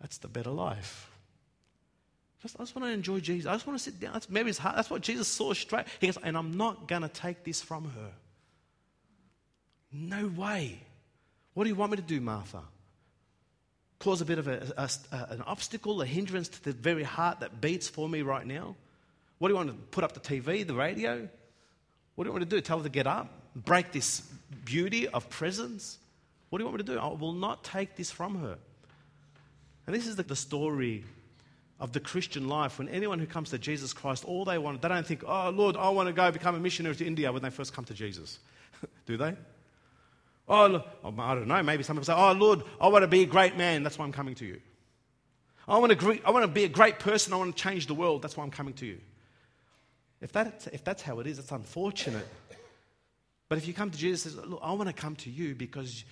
That's 0.00 0.16
the 0.16 0.28
better 0.28 0.48
life. 0.48 1.10
Just, 2.40 2.56
I 2.58 2.62
just 2.62 2.74
want 2.74 2.88
to 2.88 2.92
enjoy 2.92 3.20
Jesus. 3.20 3.46
I 3.46 3.52
just 3.52 3.66
want 3.66 3.78
to 3.78 3.84
sit 3.84 4.00
down. 4.00 4.14
That's 4.14 4.56
heart. 4.56 4.76
That's 4.76 4.88
what 4.88 5.02
Jesus 5.02 5.28
saw 5.28 5.52
straight. 5.52 5.84
He 6.00 6.06
goes, 6.06 6.16
and 6.22 6.38
I'm 6.38 6.56
not 6.56 6.88
going 6.88 7.02
to 7.02 7.10
take 7.10 7.44
this 7.44 7.60
from 7.60 7.84
her. 7.90 8.12
No 9.92 10.28
way. 10.28 10.80
What 11.54 11.64
do 11.64 11.70
you 11.70 11.76
want 11.76 11.92
me 11.92 11.96
to 11.96 12.02
do, 12.02 12.20
Martha? 12.20 12.62
Cause 13.98 14.20
a 14.20 14.24
bit 14.24 14.38
of 14.38 14.48
a, 14.48 14.72
a, 14.76 14.90
a, 15.14 15.26
an 15.30 15.42
obstacle, 15.42 16.02
a 16.02 16.06
hindrance 16.06 16.48
to 16.48 16.64
the 16.64 16.72
very 16.72 17.02
heart 17.02 17.40
that 17.40 17.60
beats 17.60 17.88
for 17.88 18.08
me 18.08 18.22
right 18.22 18.46
now? 18.46 18.74
What 19.38 19.48
do 19.48 19.52
you 19.52 19.56
want 19.56 19.68
to 19.70 19.76
put 19.90 20.02
up 20.02 20.12
the 20.12 20.20
TV, 20.20 20.66
the 20.66 20.74
radio? 20.74 21.28
What 22.14 22.24
do 22.24 22.28
you 22.28 22.32
want 22.32 22.42
me 22.42 22.50
to 22.50 22.56
do? 22.56 22.60
Tell 22.60 22.78
her 22.78 22.84
to 22.84 22.90
get 22.90 23.06
up? 23.06 23.28
Break 23.54 23.92
this 23.92 24.20
beauty 24.64 25.08
of 25.08 25.28
presence? 25.30 25.98
What 26.48 26.58
do 26.58 26.64
you 26.64 26.68
want 26.68 26.78
me 26.78 26.84
to 26.84 26.92
do? 26.94 26.98
I 26.98 27.08
will 27.08 27.32
not 27.32 27.64
take 27.64 27.96
this 27.96 28.10
from 28.10 28.40
her. 28.40 28.58
And 29.86 29.94
this 29.94 30.06
is 30.06 30.16
the, 30.16 30.22
the 30.22 30.36
story 30.36 31.04
of 31.80 31.92
the 31.92 32.00
Christian 32.00 32.48
life. 32.48 32.78
When 32.78 32.88
anyone 32.88 33.18
who 33.18 33.26
comes 33.26 33.50
to 33.50 33.58
Jesus 33.58 33.92
Christ, 33.92 34.24
all 34.24 34.44
they 34.44 34.58
want, 34.58 34.82
they 34.82 34.88
don't 34.88 35.06
think, 35.06 35.24
oh, 35.26 35.50
Lord, 35.50 35.76
I 35.76 35.88
want 35.90 36.08
to 36.08 36.12
go 36.12 36.30
become 36.30 36.54
a 36.54 36.60
missionary 36.60 36.94
to 36.96 37.06
India 37.06 37.32
when 37.32 37.42
they 37.42 37.50
first 37.50 37.72
come 37.72 37.84
to 37.86 37.94
Jesus. 37.94 38.38
do 39.06 39.16
they? 39.16 39.34
Oh, 40.48 40.82
oh, 41.04 41.14
I 41.18 41.34
don't 41.34 41.46
know. 41.46 41.62
Maybe 41.62 41.82
some 41.82 41.96
people 41.96 42.04
say, 42.04 42.14
Oh, 42.14 42.32
Lord, 42.32 42.62
I 42.80 42.88
want 42.88 43.02
to 43.02 43.08
be 43.08 43.22
a 43.22 43.26
great 43.26 43.56
man. 43.56 43.82
That's 43.82 43.98
why 43.98 44.04
I'm 44.04 44.12
coming 44.12 44.34
to 44.36 44.44
you. 44.44 44.60
I 45.68 45.78
want 45.78 45.98
to, 45.98 46.20
I 46.24 46.30
want 46.30 46.44
to 46.44 46.48
be 46.48 46.64
a 46.64 46.68
great 46.68 46.98
person. 46.98 47.32
I 47.32 47.36
want 47.36 47.56
to 47.56 47.62
change 47.62 47.86
the 47.86 47.94
world. 47.94 48.22
That's 48.22 48.36
why 48.36 48.44
I'm 48.44 48.50
coming 48.50 48.74
to 48.74 48.86
you. 48.86 48.98
If, 50.20 50.32
that, 50.32 50.68
if 50.72 50.84
that's 50.84 51.02
how 51.02 51.20
it 51.20 51.26
is, 51.26 51.38
it's 51.38 51.52
unfortunate. 51.52 52.26
But 53.48 53.58
if 53.58 53.68
you 53.68 53.74
come 53.74 53.90
to 53.90 53.98
Jesus 53.98 54.26
and 54.26 54.34
says, 54.40 54.50
Look, 54.50 54.60
I 54.62 54.72
want 54.72 54.88
to 54.88 54.94
come 54.94 55.16
to 55.16 55.30
you 55.30 55.54
because 55.54 56.04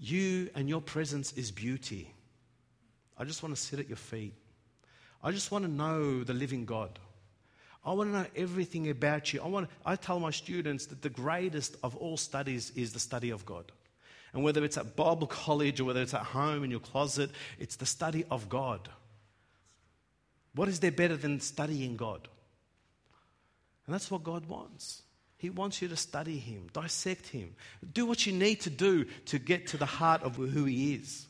you 0.00 0.50
and 0.54 0.68
your 0.68 0.80
presence 0.80 1.32
is 1.32 1.50
beauty. 1.50 2.12
I 3.16 3.24
just 3.24 3.42
want 3.42 3.54
to 3.54 3.60
sit 3.60 3.78
at 3.78 3.88
your 3.88 3.96
feet. 3.96 4.34
I 5.22 5.32
just 5.32 5.50
want 5.50 5.64
to 5.64 5.70
know 5.70 6.22
the 6.22 6.34
living 6.34 6.64
God. 6.64 6.98
I 7.88 7.92
want 7.92 8.12
to 8.12 8.18
know 8.18 8.26
everything 8.36 8.90
about 8.90 9.32
you. 9.32 9.40
I, 9.40 9.48
want 9.48 9.70
I 9.86 9.96
tell 9.96 10.20
my 10.20 10.30
students 10.30 10.86
that 10.86 11.00
the 11.00 11.08
greatest 11.08 11.76
of 11.82 11.96
all 11.96 12.18
studies 12.18 12.70
is 12.76 12.92
the 12.92 12.98
study 12.98 13.30
of 13.30 13.46
God. 13.46 13.72
And 14.34 14.44
whether 14.44 14.62
it's 14.62 14.76
at 14.76 14.94
Bible 14.94 15.26
college 15.26 15.80
or 15.80 15.84
whether 15.84 16.02
it's 16.02 16.12
at 16.12 16.22
home 16.22 16.64
in 16.64 16.70
your 16.70 16.80
closet, 16.80 17.30
it's 17.58 17.76
the 17.76 17.86
study 17.86 18.26
of 18.30 18.50
God. 18.50 18.90
What 20.54 20.68
is 20.68 20.80
there 20.80 20.92
better 20.92 21.16
than 21.16 21.40
studying 21.40 21.96
God? 21.96 22.28
And 23.86 23.94
that's 23.94 24.10
what 24.10 24.22
God 24.22 24.44
wants. 24.46 25.02
He 25.38 25.48
wants 25.48 25.80
you 25.80 25.88
to 25.88 25.96
study 25.96 26.36
Him, 26.36 26.66
dissect 26.74 27.28
Him, 27.28 27.54
do 27.94 28.04
what 28.04 28.26
you 28.26 28.34
need 28.34 28.60
to 28.62 28.70
do 28.70 29.06
to 29.26 29.38
get 29.38 29.68
to 29.68 29.78
the 29.78 29.86
heart 29.86 30.22
of 30.24 30.36
who 30.36 30.64
He 30.64 30.94
is. 30.94 31.27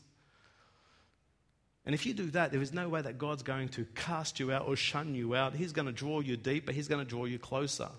And 1.85 1.95
if 1.95 2.05
you 2.05 2.13
do 2.13 2.29
that, 2.31 2.51
there 2.51 2.61
is 2.61 2.73
no 2.73 2.89
way 2.89 3.01
that 3.01 3.17
God's 3.17 3.43
going 3.43 3.69
to 3.69 3.85
cast 3.95 4.39
you 4.39 4.51
out 4.51 4.67
or 4.67 4.75
shun 4.75 5.15
you 5.15 5.35
out. 5.35 5.55
He's 5.55 5.71
going 5.71 5.87
to 5.87 5.91
draw 5.91 6.19
you 6.19 6.37
deeper, 6.37 6.71
He's 6.71 6.87
going 6.87 7.03
to 7.03 7.09
draw 7.09 7.25
you 7.25 7.39
closer. 7.39 7.89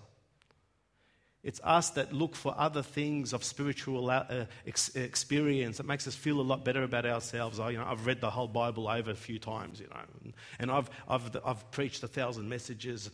It's 1.43 1.59
us 1.63 1.89
that 1.91 2.13
look 2.13 2.35
for 2.35 2.53
other 2.55 2.83
things 2.83 3.33
of 3.33 3.43
spiritual 3.43 4.11
uh, 4.11 4.45
experience 4.65 5.77
that 5.77 5.87
makes 5.87 6.07
us 6.07 6.13
feel 6.13 6.39
a 6.39 6.43
lot 6.43 6.63
better 6.63 6.83
about 6.83 7.07
ourselves. 7.07 7.59
I, 7.59 7.71
you 7.71 7.79
know, 7.79 7.85
I've 7.85 8.05
read 8.05 8.21
the 8.21 8.29
whole 8.29 8.47
Bible 8.47 8.87
over 8.87 9.09
a 9.09 9.15
few 9.15 9.39
times, 9.39 9.79
you 9.79 9.87
know, 9.87 10.33
and 10.59 10.69
I've, 10.69 10.87
I've, 11.07 11.35
I've 11.43 11.71
preached 11.71 12.03
a 12.03 12.07
thousand 12.07 12.47
messages 12.47 13.09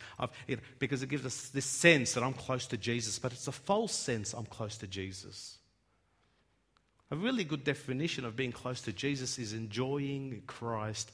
you 0.47 0.57
know, 0.57 0.61
because 0.77 1.03
it 1.03 1.09
gives 1.09 1.25
us 1.25 1.47
this 1.49 1.65
sense 1.65 2.13
that 2.13 2.23
I'm 2.23 2.33
close 2.33 2.67
to 2.67 2.77
Jesus, 2.77 3.17
but 3.17 3.31
it's 3.31 3.47
a 3.47 3.53
false 3.53 3.93
sense 3.93 4.33
I'm 4.33 4.45
close 4.45 4.77
to 4.79 4.87
Jesus. 4.87 5.56
A 7.09 7.15
really 7.15 7.43
good 7.43 7.63
definition 7.63 8.25
of 8.25 8.35
being 8.35 8.51
close 8.51 8.81
to 8.81 8.91
Jesus 8.91 9.39
is 9.39 9.53
enjoying 9.53 10.43
Christ 10.45 11.11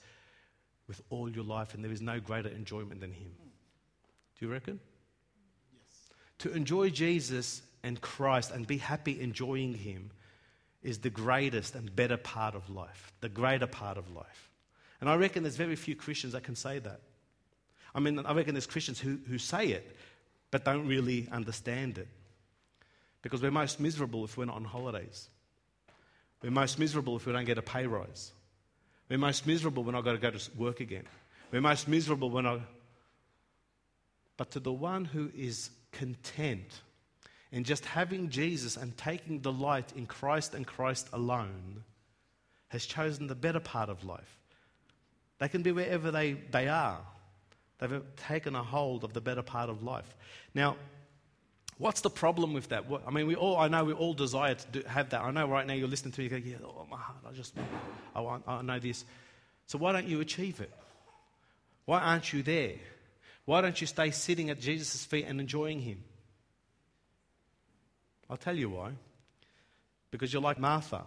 with 0.88 1.02
all 1.10 1.30
your 1.30 1.44
life, 1.44 1.74
and 1.74 1.84
there 1.84 1.92
is 1.92 2.02
no 2.02 2.20
greater 2.20 2.50
enjoyment 2.50 3.00
than 3.00 3.12
Him. 3.12 3.32
Do 4.40 4.46
you 4.46 4.52
reckon? 4.52 4.80
Yes. 5.74 6.12
To 6.40 6.52
enjoy 6.52 6.90
Jesus 6.90 7.62
and 7.84 8.02
Christ 8.02 8.52
and 8.52 8.66
be 8.66 8.78
happy 8.78 9.22
enjoying 9.22 9.76
Him 9.76 10.12
is 10.82 11.00
the 11.00 11.10
greatest 11.10 11.76
and 11.76 11.96
better 11.96 12.18
part 12.18 12.56
of 12.56 12.70
life, 12.70 13.14
the 13.22 13.30
greater 13.30 13.68
part 13.68 13.98
of 13.98 14.14
life. 14.14 14.50
And 15.00 15.10
I 15.10 15.16
reckon 15.16 15.44
there's 15.44 15.56
very 15.56 15.76
few 15.76 15.96
Christians 15.96 16.34
that 16.34 16.44
can 16.44 16.56
say 16.56 16.80
that. 16.80 17.02
I 17.96 18.00
mean, 18.00 18.20
I 18.26 18.34
reckon 18.34 18.56
there's 18.56 18.66
Christians 18.66 19.00
who, 19.00 19.20
who 19.28 19.38
say 19.38 19.68
it, 19.68 19.96
but 20.50 20.66
don't 20.66 20.88
really 20.88 21.28
understand 21.32 21.98
it. 21.98 22.08
Because 23.22 23.42
we're 23.42 23.52
most 23.52 23.80
miserable 23.80 24.26
if 24.26 24.38
we're 24.38 24.46
not 24.46 24.56
on 24.56 24.66
holidays. 24.66 25.30
We're 26.44 26.52
most 26.52 26.78
miserable 26.78 27.16
if 27.16 27.26
we 27.26 27.32
don't 27.32 27.46
get 27.46 27.58
a 27.58 27.64
pay 27.64 27.88
rise. 27.88 28.34
We're 29.10 29.18
most 29.18 29.48
miserable 29.48 29.84
when 29.84 29.96
I've 29.96 30.04
got 30.04 30.12
to 30.12 30.18
go 30.18 30.32
to 30.32 30.52
work 30.58 30.82
again. 30.82 31.06
We're 31.52 31.62
most 31.62 31.88
miserable 31.88 32.30
when 32.30 32.46
I. 32.46 32.60
But 34.36 34.52
to 34.52 34.60
the 34.60 34.72
one 34.72 35.06
who 35.06 35.32
is 35.36 35.70
content 35.92 36.82
in 37.52 37.64
just 37.64 37.86
having 37.86 38.30
Jesus 38.30 38.76
and 38.76 38.98
taking 38.98 39.40
delight 39.40 39.94
in 39.96 40.06
Christ 40.06 40.54
and 40.54 40.66
Christ 40.66 41.08
alone, 41.14 41.84
has 42.70 42.86
chosen 42.86 43.28
the 43.28 43.36
better 43.36 43.60
part 43.60 43.90
of 43.90 44.04
life. 44.04 44.40
They 45.38 45.48
can 45.48 45.62
be 45.62 45.72
wherever 45.72 46.10
they, 46.10 46.34
they 46.34 46.68
are. 46.68 47.00
They've 47.78 48.02
taken 48.28 48.56
a 48.56 48.64
hold 48.64 49.04
of 49.04 49.14
the 49.14 49.22
better 49.22 49.44
part 49.44 49.70
of 49.70 49.84
life. 49.84 50.18
Now, 50.56 50.78
What's 51.84 52.00
the 52.00 52.10
problem 52.10 52.54
with 52.54 52.70
that? 52.70 52.88
What, 52.88 53.02
I 53.06 53.12
mean, 53.12 53.28
we 53.28 53.36
all, 53.36 53.58
I 53.58 53.68
know 53.68 53.84
we 53.84 53.92
all 53.92 54.14
desire 54.14 54.56
to 54.56 54.68
do, 54.72 54.84
have 54.88 55.10
that. 55.10 55.22
I 55.22 55.32
know 55.32 55.46
right 55.50 55.68
now 55.68 55.74
you're 55.74 55.90
listening 55.90 56.14
to 56.14 56.22
me, 56.22 56.30
you 56.30 56.52
yeah, 56.52 56.66
oh, 56.66 56.88
my 56.90 56.96
heart, 56.96 57.18
I 57.30 57.34
just, 57.34 57.54
I, 58.16 58.22
want, 58.22 58.46
I 58.48 58.62
know 58.62 58.80
this. 58.80 59.04
So 59.68 59.78
why 59.78 59.92
don't 59.92 60.08
you 60.08 60.22
achieve 60.22 60.62
it? 60.62 60.72
Why 61.84 62.00
aren't 62.00 62.32
you 62.32 62.42
there? 62.42 62.76
Why 63.44 63.60
don't 63.60 63.82
you 63.82 63.86
stay 63.86 64.12
sitting 64.12 64.50
at 64.50 64.62
Jesus' 64.62 65.04
feet 65.04 65.26
and 65.28 65.42
enjoying 65.42 65.82
Him? 65.82 66.02
I'll 68.30 68.38
tell 68.38 68.58
you 68.58 68.70
why. 68.70 68.92
Because 70.10 70.32
you're 70.32 70.42
like 70.42 70.60
Martha. 70.60 71.04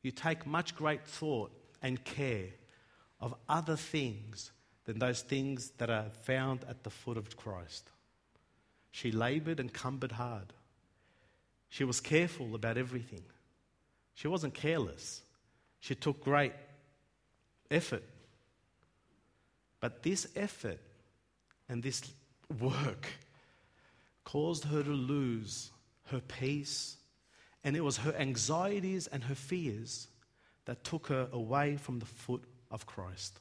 You 0.00 0.10
take 0.10 0.46
much 0.46 0.74
great 0.74 1.04
thought 1.04 1.52
and 1.82 2.02
care 2.02 2.48
of 3.20 3.34
other 3.46 3.76
things 3.76 4.52
than 4.86 5.00
those 5.00 5.20
things 5.20 5.72
that 5.76 5.90
are 5.90 6.06
found 6.22 6.64
at 6.66 6.82
the 6.82 6.88
foot 6.88 7.18
of 7.18 7.36
Christ. 7.36 7.91
She 8.92 9.10
labored 9.10 9.58
and 9.58 9.72
cumbered 9.72 10.12
hard. 10.12 10.52
She 11.68 11.82
was 11.82 12.00
careful 12.00 12.54
about 12.54 12.76
everything. 12.76 13.24
She 14.14 14.28
wasn't 14.28 14.54
careless. 14.54 15.22
She 15.80 15.94
took 15.94 16.22
great 16.22 16.52
effort. 17.70 18.04
But 19.80 20.02
this 20.02 20.28
effort 20.36 20.78
and 21.68 21.82
this 21.82 22.02
work 22.60 23.08
caused 24.24 24.64
her 24.66 24.82
to 24.82 24.90
lose 24.90 25.70
her 26.10 26.20
peace, 26.20 26.98
and 27.64 27.74
it 27.74 27.80
was 27.80 27.96
her 27.96 28.14
anxieties 28.14 29.06
and 29.06 29.24
her 29.24 29.34
fears 29.34 30.08
that 30.66 30.84
took 30.84 31.06
her 31.08 31.28
away 31.32 31.76
from 31.76 31.98
the 31.98 32.06
foot 32.06 32.44
of 32.70 32.86
Christ. 32.86 33.40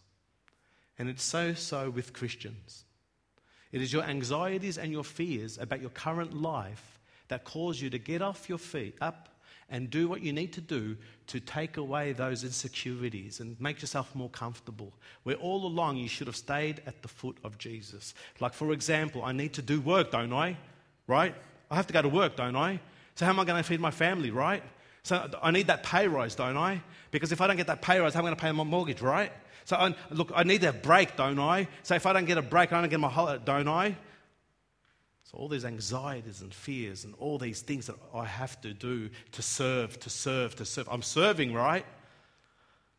And 0.97 1.09
it's 1.09 1.23
so 1.23 1.53
so 1.53 1.89
with 1.89 2.13
Christians. 2.13 2.85
It 3.71 3.81
is 3.81 3.93
your 3.93 4.03
anxieties 4.03 4.77
and 4.77 4.91
your 4.91 5.03
fears 5.03 5.57
about 5.57 5.81
your 5.81 5.89
current 5.91 6.33
life 6.39 6.99
that 7.29 7.43
cause 7.43 7.81
you 7.81 7.89
to 7.89 7.97
get 7.97 8.21
off 8.21 8.49
your 8.49 8.57
feet, 8.57 8.95
up, 8.99 9.29
and 9.69 9.89
do 9.89 10.09
what 10.09 10.21
you 10.21 10.33
need 10.33 10.51
to 10.53 10.61
do 10.61 10.97
to 11.27 11.39
take 11.39 11.77
away 11.77 12.11
those 12.11 12.43
insecurities 12.43 13.39
and 13.39 13.59
make 13.61 13.81
yourself 13.81 14.13
more 14.13 14.29
comfortable. 14.29 14.91
Where 15.23 15.37
all 15.37 15.65
along 15.65 15.95
you 15.95 16.09
should 16.09 16.27
have 16.27 16.35
stayed 16.35 16.81
at 16.85 17.01
the 17.01 17.07
foot 17.07 17.37
of 17.45 17.57
Jesus. 17.57 18.13
Like, 18.41 18.53
for 18.53 18.73
example, 18.73 19.23
I 19.23 19.31
need 19.31 19.53
to 19.53 19.61
do 19.61 19.79
work, 19.79 20.11
don't 20.11 20.33
I? 20.33 20.57
Right? 21.07 21.33
I 21.69 21.75
have 21.77 21.87
to 21.87 21.93
go 21.93 22.01
to 22.01 22.09
work, 22.09 22.35
don't 22.35 22.57
I? 22.57 22.81
So, 23.15 23.25
how 23.25 23.31
am 23.31 23.39
I 23.39 23.45
going 23.45 23.63
to 23.63 23.67
feed 23.67 23.79
my 23.79 23.91
family, 23.91 24.29
right? 24.29 24.61
So, 25.03 25.29
I 25.41 25.51
need 25.51 25.67
that 25.67 25.83
pay 25.83 26.07
rise, 26.07 26.35
don't 26.35 26.57
I? 26.57 26.81
Because 27.09 27.31
if 27.31 27.41
I 27.41 27.47
don't 27.47 27.57
get 27.57 27.67
that 27.67 27.81
pay 27.81 27.99
rise, 27.99 28.13
how 28.13 28.19
am 28.19 28.25
I 28.25 28.29
going 28.29 28.35
to 28.37 28.41
pay 28.41 28.51
my 28.51 28.63
mortgage, 28.63 29.01
right? 29.01 29.31
So, 29.65 29.75
I, 29.75 29.95
look, 30.09 30.31
I 30.35 30.43
need 30.43 30.63
a 30.63 30.73
break, 30.73 31.15
don't 31.15 31.39
I? 31.39 31.67
So, 31.83 31.95
if 31.95 32.05
I 32.05 32.13
don't 32.13 32.25
get 32.25 32.37
a 32.37 32.41
break, 32.41 32.71
I 32.71 32.81
don't 32.81 32.89
get 32.89 32.99
my 32.99 33.09
holiday, 33.09 33.43
don't 33.43 33.67
I? 33.67 33.95
So, 35.23 35.37
all 35.37 35.47
these 35.47 35.65
anxieties 35.65 36.41
and 36.41 36.53
fears 36.53 37.03
and 37.03 37.15
all 37.19 37.37
these 37.37 37.61
things 37.61 37.87
that 37.87 37.95
I 38.13 38.25
have 38.25 38.59
to 38.61 38.73
do 38.73 39.09
to 39.31 39.41
serve, 39.41 39.99
to 40.01 40.09
serve, 40.09 40.55
to 40.57 40.65
serve. 40.65 40.87
I'm 40.89 41.01
serving, 41.01 41.53
right? 41.53 41.85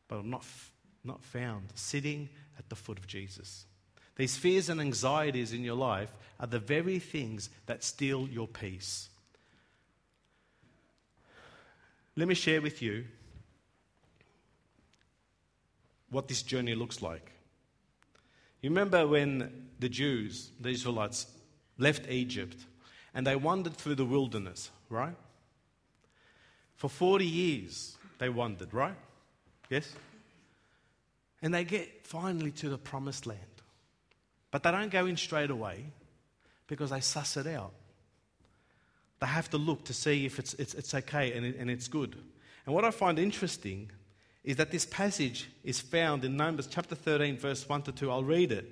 But 0.08 0.18
I'm 0.18 0.30
not, 0.30 0.44
not 1.04 1.22
found 1.24 1.68
sitting 1.74 2.28
at 2.58 2.68
the 2.68 2.76
foot 2.76 2.98
of 2.98 3.06
Jesus. 3.06 3.66
These 4.16 4.36
fears 4.36 4.68
and 4.68 4.80
anxieties 4.80 5.52
in 5.52 5.62
your 5.62 5.76
life 5.76 6.12
are 6.38 6.46
the 6.46 6.58
very 6.58 6.98
things 6.98 7.48
that 7.66 7.82
steal 7.82 8.28
your 8.28 8.48
peace. 8.48 9.08
Let 12.16 12.28
me 12.28 12.34
share 12.34 12.60
with 12.60 12.82
you 12.82 13.04
what 16.10 16.28
this 16.28 16.42
journey 16.42 16.74
looks 16.74 17.00
like. 17.00 17.32
You 18.60 18.70
remember 18.70 19.06
when 19.06 19.68
the 19.80 19.88
Jews, 19.88 20.50
the 20.60 20.68
Israelites, 20.68 21.26
left 21.78 22.08
Egypt 22.08 22.56
and 23.14 23.26
they 23.26 23.34
wandered 23.34 23.74
through 23.74 23.96
the 23.96 24.04
wilderness, 24.04 24.70
right? 24.88 25.16
For 26.76 26.88
40 26.88 27.26
years 27.26 27.96
they 28.18 28.28
wandered, 28.28 28.72
right? 28.72 28.94
Yes? 29.70 29.92
And 31.40 31.52
they 31.52 31.64
get 31.64 32.06
finally 32.06 32.52
to 32.52 32.68
the 32.68 32.78
promised 32.78 33.26
land. 33.26 33.40
But 34.50 34.62
they 34.62 34.70
don't 34.70 34.90
go 34.90 35.06
in 35.06 35.16
straight 35.16 35.50
away 35.50 35.86
because 36.66 36.90
they 36.90 37.00
suss 37.00 37.36
it 37.36 37.46
out. 37.46 37.72
They 39.22 39.28
have 39.28 39.48
to 39.50 39.56
look 39.56 39.84
to 39.84 39.94
see 39.94 40.26
if 40.26 40.40
it's, 40.40 40.54
it's, 40.54 40.74
it's 40.74 40.92
okay 40.94 41.32
and, 41.34 41.46
it, 41.46 41.54
and 41.56 41.70
it's 41.70 41.86
good. 41.86 42.16
And 42.66 42.74
what 42.74 42.84
I 42.84 42.90
find 42.90 43.20
interesting 43.20 43.88
is 44.42 44.56
that 44.56 44.72
this 44.72 44.84
passage 44.84 45.48
is 45.62 45.78
found 45.78 46.24
in 46.24 46.36
Numbers 46.36 46.66
chapter 46.66 46.96
13, 46.96 47.38
verse 47.38 47.68
1 47.68 47.82
to 47.82 47.92
2. 47.92 48.10
I'll 48.10 48.24
read 48.24 48.50
it. 48.50 48.66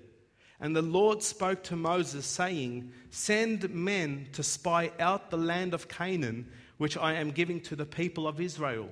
And 0.59 0.75
the 0.75 0.83
Lord 0.83 1.23
spoke 1.23 1.63
to 1.65 1.77
Moses, 1.77 2.27
saying, 2.27 2.91
Send 3.11 3.73
men 3.73 4.27
to 4.33 4.43
spy 4.43 4.91
out 4.99 5.31
the 5.31 5.37
land 5.37 5.73
of 5.73 5.87
Canaan, 5.87 6.51
which 6.79 6.97
I 6.97 7.13
am 7.13 7.31
giving 7.31 7.61
to 7.61 7.77
the 7.77 7.87
people 7.87 8.27
of 8.27 8.41
Israel. 8.41 8.89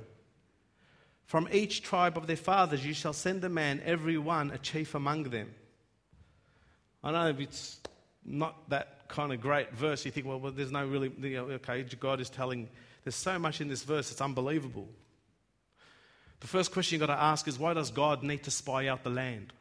From 1.25 1.49
each 1.51 1.83
tribe 1.83 2.17
of 2.17 2.29
their 2.29 2.37
fathers 2.37 2.87
you 2.87 2.95
shall 2.95 3.13
send 3.13 3.43
a 3.43 3.49
man, 3.49 3.83
every 3.85 4.17
one 4.17 4.53
a 4.53 4.59
chief 4.59 4.95
among 4.95 5.25
them. 5.25 5.53
I 7.03 7.11
know 7.11 7.37
it's 7.37 7.81
not 8.29 8.69
that 8.71 9.09
kind 9.09 9.33
of 9.33 9.41
great 9.41 9.73
verse. 9.73 10.05
You 10.05 10.11
think, 10.11 10.27
well, 10.27 10.39
well 10.39 10.53
there's 10.53 10.71
no 10.71 10.87
really, 10.87 11.11
you 11.21 11.37
know, 11.37 11.45
okay, 11.55 11.83
God 11.99 12.21
is 12.21 12.31
telling, 12.31 12.69
there's 13.05 13.15
so 13.15 13.39
much 13.39 13.61
in 13.61 13.69
this 13.69 13.83
verse, 13.83 14.13
it's 14.13 14.21
unbelievable. 14.21 14.89
The 16.41 16.47
first 16.47 16.73
question 16.73 17.01
you've 17.01 17.09
got 17.09 17.15
to 17.15 17.21
ask 17.21 17.49
is 17.49 17.59
why 17.59 17.75
does 17.75 17.91
God 17.91 18.23
need 18.23 18.45
to 18.45 18.51
spy 18.51 18.87
out 18.87 19.03
the 19.03 19.11
land? 19.11 19.53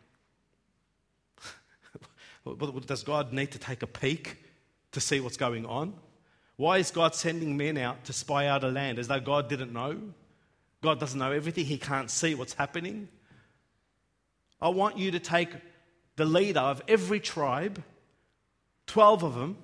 does 2.85 3.03
God 3.03 3.33
need 3.33 3.51
to 3.51 3.59
take 3.59 3.81
a 3.81 3.87
peek 3.87 4.37
to 4.91 4.99
see 4.99 5.19
what's 5.19 5.37
going 5.37 5.65
on? 5.65 5.93
Why 6.57 6.77
is 6.77 6.91
God 6.91 7.15
sending 7.15 7.57
men 7.57 7.77
out 7.77 8.05
to 8.05 8.13
spy 8.13 8.47
out 8.47 8.63
a 8.63 8.67
land 8.67 8.99
as 8.99 9.07
though 9.07 9.19
God 9.19 9.47
didn't 9.47 9.73
know? 9.73 9.99
God 10.81 10.99
doesn't 10.99 11.17
know 11.17 11.31
everything, 11.31 11.65
He 11.65 11.77
can't 11.77 12.11
see 12.11 12.35
what's 12.35 12.53
happening. 12.53 13.07
I 14.61 14.69
want 14.69 14.97
you 14.97 15.11
to 15.11 15.19
take 15.19 15.49
the 16.15 16.25
leader 16.25 16.59
of 16.59 16.81
every 16.87 17.19
tribe, 17.19 17.83
12 18.87 19.23
of 19.23 19.35
them, 19.35 19.57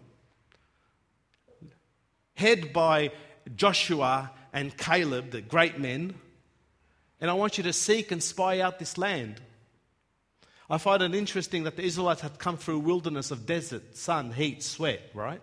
head 2.36 2.74
by 2.74 3.12
Joshua 3.56 4.32
and 4.53 4.77
Caleb, 4.77 5.32
the 5.32 5.42
great 5.42 5.80
men, 5.80 6.13
and 7.20 7.32
I 7.32 7.34
want 7.34 7.58
you 7.58 7.63
to 7.63 7.74
seek 7.74 8.12
and 8.12 8.22
spy 8.22 8.60
out 8.60 8.80
this 8.80 8.98
land. 8.98 9.42
I 10.70 10.77
find 10.77 11.01
it 11.01 11.15
interesting 11.15 11.63
that 11.63 11.75
the 11.75 11.84
Israelites 11.84 12.22
had 12.22 12.39
come 12.39 12.58
through 12.58 12.77
a 12.77 12.80
wilderness 12.80 13.32
of 13.32 13.46
desert, 13.46 13.96
sun, 13.96 14.32
heat, 14.32 14.63
sweat, 14.63 15.01
right? 15.13 15.42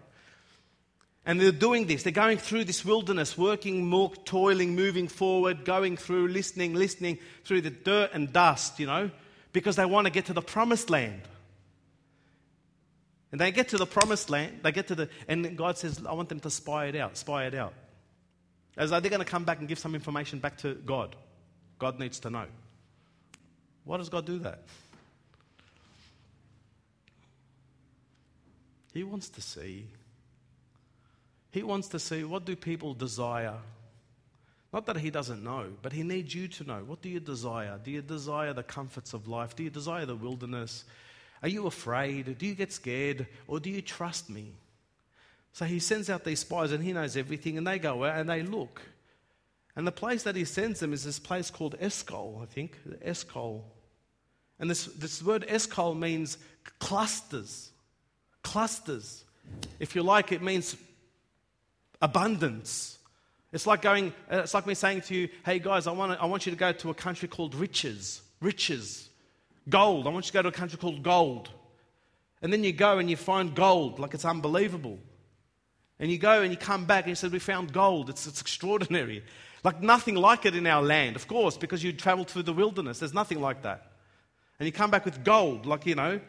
And 1.25 1.41
they're 1.41 1.53
doing 1.53 1.87
this. 1.87 2.03
They're 2.03 2.13
going 2.13 2.39
through 2.39 2.65
this 2.65 2.85
wilderness, 2.85 3.37
working, 3.37 3.87
more, 3.87 4.13
toiling, 4.25 4.75
moving 4.75 5.09
forward, 5.09 5.65
going 5.65 5.97
through, 5.97 6.29
listening, 6.29 6.75
listening 6.75 7.19
through 7.45 7.61
the 7.61 7.71
dirt 7.71 8.11
and 8.15 8.33
dust, 8.33 8.79
you 8.79 8.87
know, 8.87 9.11
because 9.53 9.77
they 9.77 9.85
want 9.85 10.07
to 10.07 10.11
get 10.11 10.27
to 10.27 10.33
the 10.33 10.43
promised 10.43 10.91
land. 10.91 11.21
And 13.33 13.41
they 13.41 13.53
get 13.53 13.69
to 13.69 13.79
the 13.79 13.87
promised 13.87 14.29
land, 14.29 14.61
they 14.63 14.73
get 14.73 14.89
to 14.89 14.95
the, 14.95 15.09
and 15.29 15.57
God 15.57 15.79
says, 15.79 16.01
I 16.05 16.13
want 16.15 16.29
them 16.29 16.41
to 16.41 16.51
spy 16.51 16.87
it 16.87 16.97
out, 16.97 17.17
spy 17.17 17.45
it 17.47 17.55
out. 17.55 17.75
As 18.77 18.91
though 18.91 19.01
they're 19.01 19.11
going 19.11 19.25
to 19.25 19.31
come 19.31 19.45
back 19.45 19.59
and 19.61 19.69
give 19.69 19.79
some 19.79 19.95
information 19.95 20.39
back 20.39 20.59
to 20.59 20.75
God. 20.75 21.15
God 21.79 21.99
needs 21.99 22.19
to 22.21 22.31
know. 22.31 22.47
Why 23.85 23.97
does 23.97 24.09
God 24.09 24.27
do 24.27 24.39
that? 24.41 24.63
He 28.93 29.05
wants 29.05 29.29
to 29.31 29.41
see. 29.41 29.87
He 31.53 31.63
wants 31.63 31.89
to 31.89 31.99
see 31.99 32.25
what 32.25 32.45
do 32.45 32.57
people 32.57 32.95
desire? 32.95 33.55
Not 34.73 34.87
that 34.87 34.97
he 34.99 35.11
doesn't 35.11 35.43
know, 35.43 35.67
but 35.83 35.93
he 35.93 36.03
needs 36.03 36.35
you 36.35 36.47
to 36.49 36.65
know. 36.65 36.83
What 36.87 37.03
do 37.03 37.09
you 37.09 37.19
desire? 37.19 37.79
Do 37.83 37.91
you 37.91 38.03
desire 38.03 38.53
the 38.53 38.63
comforts 38.63 39.15
of 39.15 39.27
life? 39.27 39.57
Do 39.57 39.65
you 39.65 39.71
desire 39.71 40.07
the 40.07 40.15
wilderness? 40.15 40.85
Are 41.43 41.49
you 41.49 41.67
afraid? 41.67 42.39
Do 42.39 42.47
you 42.47 42.55
get 42.55 42.73
scared? 42.73 43.27
Or 43.47 43.61
do 43.61 43.71
you 43.71 43.83
trust 43.83 44.29
me? 44.29 44.53
So 45.53 45.65
he 45.65 45.79
sends 45.79 46.09
out 46.11 46.25
these 46.25 46.41
spies 46.41 46.73
and 46.73 46.83
he 46.83 46.93
knows 46.93 47.17
everything, 47.17 47.59
and 47.59 47.67
they 47.67 47.79
go 47.79 48.05
out 48.05 48.19
and 48.19 48.29
they 48.29 48.43
look. 48.43 48.83
And 49.77 49.87
the 49.87 49.93
place 49.93 50.23
that 50.25 50.37
he 50.37 50.45
sends 50.45 50.81
them 50.81 50.93
is 50.93 51.05
this 51.05 51.19
place 51.19 51.51
called 51.51 51.77
Eshcol, 51.81 52.41
I 52.43 52.47
think. 52.47 52.79
Eshcol. 53.03 53.65
And 54.59 54.71
this, 54.71 54.87
this 54.87 55.23
word 55.23 55.45
Eshcol 55.49 55.95
means 55.95 56.39
clusters. 56.79 57.71
Clusters. 58.43 59.25
If 59.79 59.95
you 59.95 60.03
like, 60.03 60.33
it 60.33 60.43
means 60.43 60.77
abundance. 62.01 62.99
It's 63.53 63.67
like 63.67 63.83
going, 63.83 64.13
uh, 64.31 64.39
it's 64.39 64.55
like 64.55 64.67
me 64.67 64.75
saying 64.75 65.03
to 65.03 65.15
you, 65.15 65.29
hey 65.45 65.59
guys, 65.59 65.87
I 65.87 65.93
want, 65.93 66.13
to, 66.13 66.23
I 66.23 66.27
want 66.27 66.47
you 66.47 66.53
to 66.53 66.59
go 66.59 66.73
to 66.73 66.91
a 66.91 66.95
country 66.95 67.29
called 67.29 67.55
riches. 67.55 68.23
Riches. 68.41 69.10
Gold. 69.69 70.07
I 70.07 70.11
want 70.11 70.27
you 70.27 70.31
to 70.31 70.33
go 70.33 70.43
to 70.43 70.49
a 70.49 70.53
country 70.53 70.79
called 70.79 71.03
gold. 71.03 71.51
And 72.43 72.53
then 72.53 72.65
you 72.65 72.73
go 72.73 72.99
and 72.99 73.11
you 73.11 73.17
find 73.17 73.55
gold, 73.55 73.99
like 73.99 74.15
it's 74.15 74.25
unbelievable. 74.25 74.99
And 75.99 76.11
you 76.11 76.17
go 76.17 76.41
and 76.41 76.51
you 76.51 76.57
come 76.57 76.87
back 76.87 77.05
and 77.05 77.11
you 77.11 77.15
say, 77.15 77.29
We 77.29 77.39
found 77.39 77.73
gold. 77.73 78.09
It's, 78.09 78.27
it's 78.27 78.41
extraordinary. 78.41 79.23
Like 79.63 79.83
nothing 79.83 80.15
like 80.15 80.47
it 80.47 80.57
in 80.57 80.67
our 80.67 80.83
land, 80.83 81.17
of 81.17 81.29
course, 81.29 81.59
because 81.59 81.85
you 81.85 81.93
traveled 81.93 82.29
through 82.29 82.45
the 82.45 82.53
wilderness. 82.53 82.99
There's 82.99 83.13
nothing 83.13 83.41
like 83.41 83.63
that. 83.63 83.93
And 84.59 84.67
you 84.67 84.73
come 84.73 84.91
back 84.91 85.05
with 85.05 85.23
gold, 85.25 85.67
like, 85.67 85.87
you 85.87 85.95
know, 85.95 86.21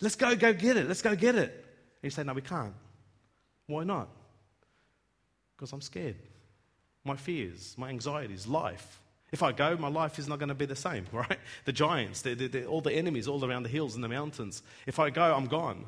let's 0.00 0.16
go, 0.16 0.34
go 0.34 0.52
get 0.52 0.76
it. 0.76 0.88
Let's 0.88 1.02
go 1.02 1.14
get 1.14 1.36
it. 1.36 1.50
And 1.50 2.02
you 2.02 2.10
say, 2.10 2.24
no, 2.24 2.32
we 2.32 2.42
can't. 2.42 2.74
Why 3.66 3.84
not? 3.84 4.08
Because 5.56 5.72
I'm 5.72 5.80
scared. 5.80 6.16
My 7.04 7.16
fears, 7.16 7.74
my 7.76 7.88
anxieties, 7.88 8.46
life. 8.46 9.01
If 9.32 9.42
I 9.42 9.50
go, 9.50 9.76
my 9.78 9.88
life 9.88 10.18
is 10.18 10.28
not 10.28 10.38
going 10.38 10.50
to 10.50 10.54
be 10.54 10.66
the 10.66 10.76
same, 10.76 11.06
right? 11.12 11.38
The 11.64 11.72
giants, 11.72 12.22
the, 12.22 12.34
the, 12.34 12.46
the, 12.46 12.66
all 12.66 12.82
the 12.82 12.92
enemies 12.92 13.26
all 13.26 13.44
around 13.44 13.64
the 13.64 13.70
hills 13.70 13.94
and 13.94 14.04
the 14.04 14.08
mountains. 14.08 14.62
If 14.86 14.98
I 14.98 15.10
go, 15.10 15.34
I'm 15.34 15.46
gone. 15.46 15.86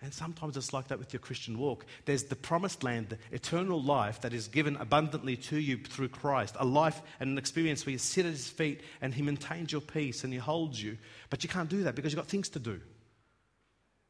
And 0.00 0.14
sometimes 0.14 0.56
it's 0.56 0.72
like 0.72 0.88
that 0.88 1.00
with 1.00 1.12
your 1.12 1.18
Christian 1.18 1.58
walk. 1.58 1.84
There's 2.04 2.22
the 2.22 2.36
promised 2.36 2.84
land, 2.84 3.08
the 3.08 3.18
eternal 3.32 3.82
life 3.82 4.20
that 4.20 4.32
is 4.32 4.46
given 4.46 4.76
abundantly 4.76 5.36
to 5.36 5.58
you 5.58 5.78
through 5.78 6.10
Christ, 6.10 6.54
a 6.60 6.64
life 6.64 7.02
and 7.18 7.30
an 7.30 7.38
experience 7.38 7.84
where 7.84 7.92
you 7.92 7.98
sit 7.98 8.24
at 8.24 8.30
his 8.30 8.46
feet 8.46 8.82
and 9.00 9.12
he 9.12 9.22
maintains 9.22 9.72
your 9.72 9.80
peace 9.80 10.22
and 10.22 10.32
he 10.32 10.38
holds 10.38 10.80
you. 10.80 10.98
But 11.30 11.42
you 11.42 11.48
can't 11.48 11.68
do 11.68 11.82
that 11.82 11.96
because 11.96 12.12
you've 12.12 12.20
got 12.20 12.28
things 12.28 12.48
to 12.50 12.60
do. 12.60 12.80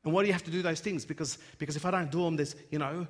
And 0.05 0.13
why 0.13 0.23
do 0.23 0.27
you 0.27 0.35
have 0.35 0.45
to 0.45 0.51
do 0.51 0.61
those 0.61 0.81
things? 0.81 1.07
Because, 1.07 1.39
because 1.57 1.77
if 1.77 1.87
I 1.87 1.91
don't 1.91 2.11
do 2.11 2.23
them, 2.23 2.37
there's, 2.37 2.55
you 2.71 2.79
know, 2.79 3.07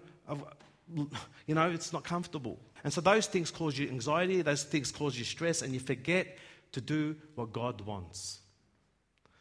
you 1.46 1.54
know, 1.54 1.70
it's 1.70 1.92
not 1.92 2.04
comfortable. 2.04 2.58
And 2.84 2.92
so 2.92 3.00
those 3.00 3.26
things 3.26 3.50
cause 3.50 3.78
you 3.78 3.88
anxiety, 3.88 4.42
those 4.42 4.64
things 4.64 4.90
cause 4.90 5.18
you 5.18 5.24
stress, 5.24 5.62
and 5.62 5.74
you 5.74 5.80
forget 5.80 6.38
to 6.72 6.80
do 6.80 7.16
what 7.34 7.52
God 7.52 7.80
wants. 7.82 8.40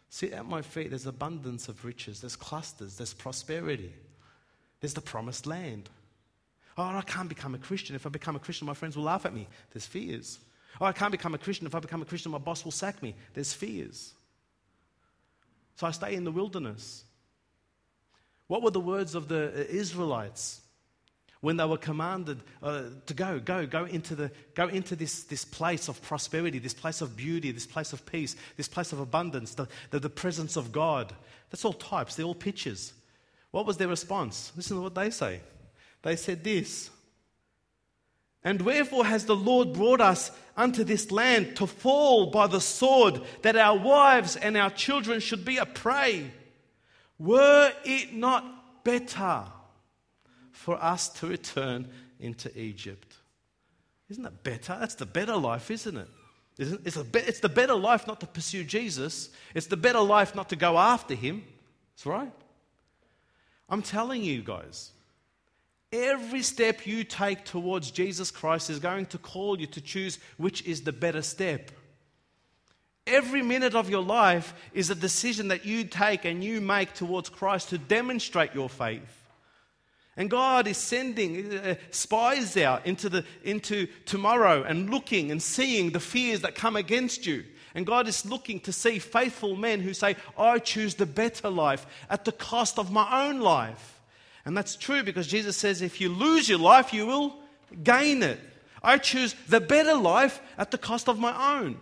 See, 0.09 0.31
at 0.31 0.45
my 0.45 0.61
feet, 0.61 0.89
there's 0.89 1.05
abundance 1.05 1.67
of 1.67 1.83
riches, 1.83 2.21
there's 2.21 2.35
clusters, 2.35 2.97
there's 2.97 3.13
prosperity, 3.13 3.93
there's 4.79 4.93
the 4.93 5.01
promised 5.01 5.45
land. 5.45 5.89
Oh, 6.77 6.83
I 6.83 7.01
can't 7.01 7.29
become 7.29 7.55
a 7.55 7.57
Christian. 7.57 7.95
If 7.95 8.05
I 8.05 8.09
become 8.09 8.35
a 8.35 8.39
Christian, 8.39 8.67
my 8.67 8.75
friends 8.75 8.95
will 8.95 9.03
laugh 9.03 9.25
at 9.25 9.33
me. 9.33 9.47
There's 9.73 9.87
fears. 9.87 10.37
Oh, 10.79 10.85
I 10.85 10.91
can't 10.91 11.11
become 11.11 11.33
a 11.33 11.39
Christian. 11.39 11.65
If 11.65 11.73
I 11.73 11.79
become 11.79 12.03
a 12.03 12.05
Christian, 12.05 12.31
my 12.31 12.37
boss 12.37 12.63
will 12.63 12.71
sack 12.71 13.01
me. 13.01 13.15
There's 13.33 13.51
fears. 13.51 14.13
So 15.75 15.87
I 15.87 15.91
stay 15.91 16.13
in 16.13 16.23
the 16.23 16.31
wilderness. 16.31 17.03
What 18.45 18.61
were 18.61 18.71
the 18.71 18.79
words 18.79 19.15
of 19.15 19.27
the 19.27 19.67
Israelites? 19.69 20.61
When 21.41 21.57
they 21.57 21.65
were 21.65 21.77
commanded 21.77 22.41
uh, 22.63 22.83
to 23.05 23.13
go, 23.13 23.39
go, 23.39 23.65
go 23.65 23.85
into, 23.85 24.15
the, 24.15 24.31
go 24.55 24.67
into 24.67 24.95
this, 24.95 25.23
this 25.23 25.45
place 25.45 25.87
of 25.87 26.01
prosperity, 26.01 26.59
this 26.59 26.73
place 26.73 27.01
of 27.01 27.15
beauty, 27.15 27.51
this 27.51 27.65
place 27.65 27.93
of 27.93 28.05
peace, 28.05 28.35
this 28.55 28.67
place 28.67 28.91
of 28.91 28.99
abundance, 28.99 29.53
the, 29.53 29.67
the, 29.91 29.99
the 29.99 30.09
presence 30.09 30.55
of 30.55 30.71
God. 30.71 31.13
That's 31.49 31.63
all 31.63 31.73
types, 31.73 32.15
they're 32.15 32.25
all 32.25 32.35
pictures. 32.35 32.93
What 33.51 33.65
was 33.65 33.77
their 33.77 33.87
response? 33.87 34.51
Listen 34.55 34.77
to 34.77 34.83
what 34.83 34.95
they 34.95 35.09
say. 35.09 35.41
They 36.01 36.15
said 36.15 36.43
this 36.43 36.89
And 38.43 38.61
wherefore 38.61 39.05
has 39.05 39.25
the 39.25 39.35
Lord 39.35 39.73
brought 39.73 40.01
us 40.01 40.31
unto 40.55 40.83
this 40.83 41.11
land 41.11 41.55
to 41.57 41.67
fall 41.67 42.31
by 42.31 42.47
the 42.47 42.61
sword, 42.61 43.21
that 43.43 43.55
our 43.55 43.77
wives 43.77 44.35
and 44.35 44.57
our 44.57 44.71
children 44.71 45.19
should 45.19 45.45
be 45.45 45.57
a 45.57 45.65
prey? 45.65 46.31
Were 47.19 47.71
it 47.83 48.13
not 48.13 48.83
better? 48.83 49.45
For 50.57 50.81
us 50.83 51.07
to 51.09 51.27
return 51.27 51.87
into 52.19 52.55
Egypt. 52.59 53.15
Isn't 54.09 54.23
that 54.23 54.43
better? 54.43 54.75
That's 54.79 54.95
the 54.95 55.05
better 55.05 55.35
life, 55.35 55.69
isn't 55.69 55.97
it? 55.97 56.07
It's, 56.57 56.95
a 56.95 57.03
be- 57.03 57.19
it's 57.19 57.39
the 57.39 57.49
better 57.49 57.75
life 57.75 58.07
not 58.07 58.19
to 58.21 58.25
pursue 58.25 58.63
Jesus. 58.63 59.29
It's 59.53 59.67
the 59.67 59.77
better 59.77 59.99
life 59.99 60.33
not 60.33 60.49
to 60.49 60.55
go 60.55 60.77
after 60.77 61.13
him. 61.13 61.43
That's 61.93 62.05
right. 62.07 62.31
I'm 63.69 63.83
telling 63.83 64.23
you 64.23 64.41
guys, 64.41 64.91
every 65.93 66.41
step 66.41 66.87
you 66.87 67.03
take 67.03 67.45
towards 67.45 67.91
Jesus 67.91 68.31
Christ 68.31 68.71
is 68.71 68.79
going 68.79 69.05
to 69.07 69.19
call 69.19 69.59
you 69.59 69.67
to 69.67 69.81
choose 69.81 70.17
which 70.37 70.63
is 70.65 70.81
the 70.81 70.93
better 70.93 71.21
step. 71.21 71.69
Every 73.05 73.43
minute 73.43 73.75
of 73.75 73.89
your 73.89 74.03
life 74.03 74.53
is 74.73 74.89
a 74.89 74.95
decision 74.95 75.49
that 75.49 75.65
you 75.65 75.83
take 75.83 76.25
and 76.25 76.43
you 76.43 76.59
make 76.59 76.93
towards 76.93 77.29
Christ 77.29 77.69
to 77.69 77.77
demonstrate 77.77 78.55
your 78.55 78.69
faith. 78.69 79.26
And 80.17 80.31
God 80.31 80.67
is 80.67 80.77
sending 80.77 81.53
uh, 81.53 81.75
spies 81.91 82.57
out 82.57 82.87
into, 82.87 83.07
the, 83.07 83.23
into 83.43 83.87
tomorrow 84.05 84.63
and 84.63 84.89
looking 84.89 85.29
and 85.29 85.41
seeing 85.41 85.91
the 85.91 85.99
fears 85.99 86.41
that 86.41 86.55
come 86.55 86.75
against 86.75 87.27
you. 87.27 87.45
And 87.75 87.85
God 87.85 88.07
is 88.07 88.25
looking 88.25 88.59
to 88.61 88.73
see 88.73 88.97
faithful 88.97 89.55
men 89.55 89.79
who 89.79 89.93
say, 89.93 90.15
I 90.35 90.57
choose 90.57 90.95
the 90.95 91.05
better 91.05 91.51
life 91.51 91.85
at 92.09 92.25
the 92.25 92.31
cost 92.31 92.79
of 92.79 92.91
my 92.91 93.27
own 93.27 93.39
life. 93.39 94.01
And 94.43 94.57
that's 94.57 94.75
true 94.75 95.03
because 95.03 95.27
Jesus 95.27 95.55
says, 95.55 95.83
if 95.83 96.01
you 96.01 96.09
lose 96.09 96.49
your 96.49 96.57
life, 96.57 96.93
you 96.93 97.05
will 97.05 97.35
gain 97.83 98.23
it. 98.23 98.39
I 98.81 98.97
choose 98.97 99.35
the 99.47 99.61
better 99.61 99.93
life 99.93 100.41
at 100.57 100.71
the 100.71 100.77
cost 100.79 101.07
of 101.07 101.19
my 101.19 101.59
own. 101.59 101.77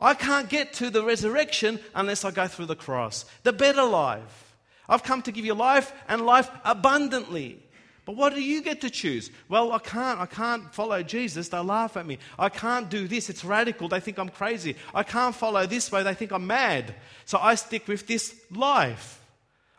I 0.00 0.14
can't 0.14 0.48
get 0.48 0.72
to 0.74 0.88
the 0.88 1.04
resurrection 1.04 1.80
unless 1.94 2.24
I 2.24 2.30
go 2.30 2.46
through 2.46 2.66
the 2.66 2.76
cross. 2.76 3.26
The 3.42 3.52
better 3.52 3.82
life. 3.82 4.47
I've 4.88 5.02
come 5.02 5.22
to 5.22 5.32
give 5.32 5.44
you 5.44 5.54
life 5.54 5.92
and 6.08 6.22
life 6.24 6.50
abundantly. 6.64 7.62
But 8.08 8.16
what 8.16 8.34
do 8.34 8.40
you 8.40 8.62
get 8.62 8.80
to 8.80 8.88
choose? 8.88 9.30
Well, 9.50 9.72
I 9.72 9.78
can't. 9.80 10.18
I 10.18 10.24
can't 10.24 10.72
follow 10.72 11.02
Jesus. 11.02 11.50
They'll 11.50 11.62
laugh 11.62 11.94
at 11.98 12.06
me. 12.06 12.18
I 12.38 12.48
can't 12.48 12.88
do 12.88 13.06
this. 13.06 13.28
It's 13.28 13.44
radical. 13.44 13.86
They 13.86 14.00
think 14.00 14.18
I'm 14.18 14.30
crazy. 14.30 14.76
I 14.94 15.02
can't 15.02 15.34
follow 15.34 15.66
this 15.66 15.92
way. 15.92 16.02
They 16.02 16.14
think 16.14 16.32
I'm 16.32 16.46
mad. 16.46 16.94
So 17.26 17.38
I 17.38 17.54
stick 17.54 17.86
with 17.86 18.06
this 18.06 18.34
life 18.50 19.22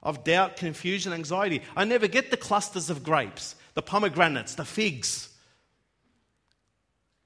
of 0.04 0.24
doubt, 0.24 0.58
confusion, 0.58 1.12
anxiety. 1.12 1.64
I 1.76 1.86
never 1.86 2.08
get 2.08 2.30
the 2.30 2.38
clusters 2.38 2.92
of 2.92 3.04
grapes, 3.04 3.56
the 3.74 3.82
pomegranates, 3.82 4.54
the 4.54 4.64
figs. 4.64 5.30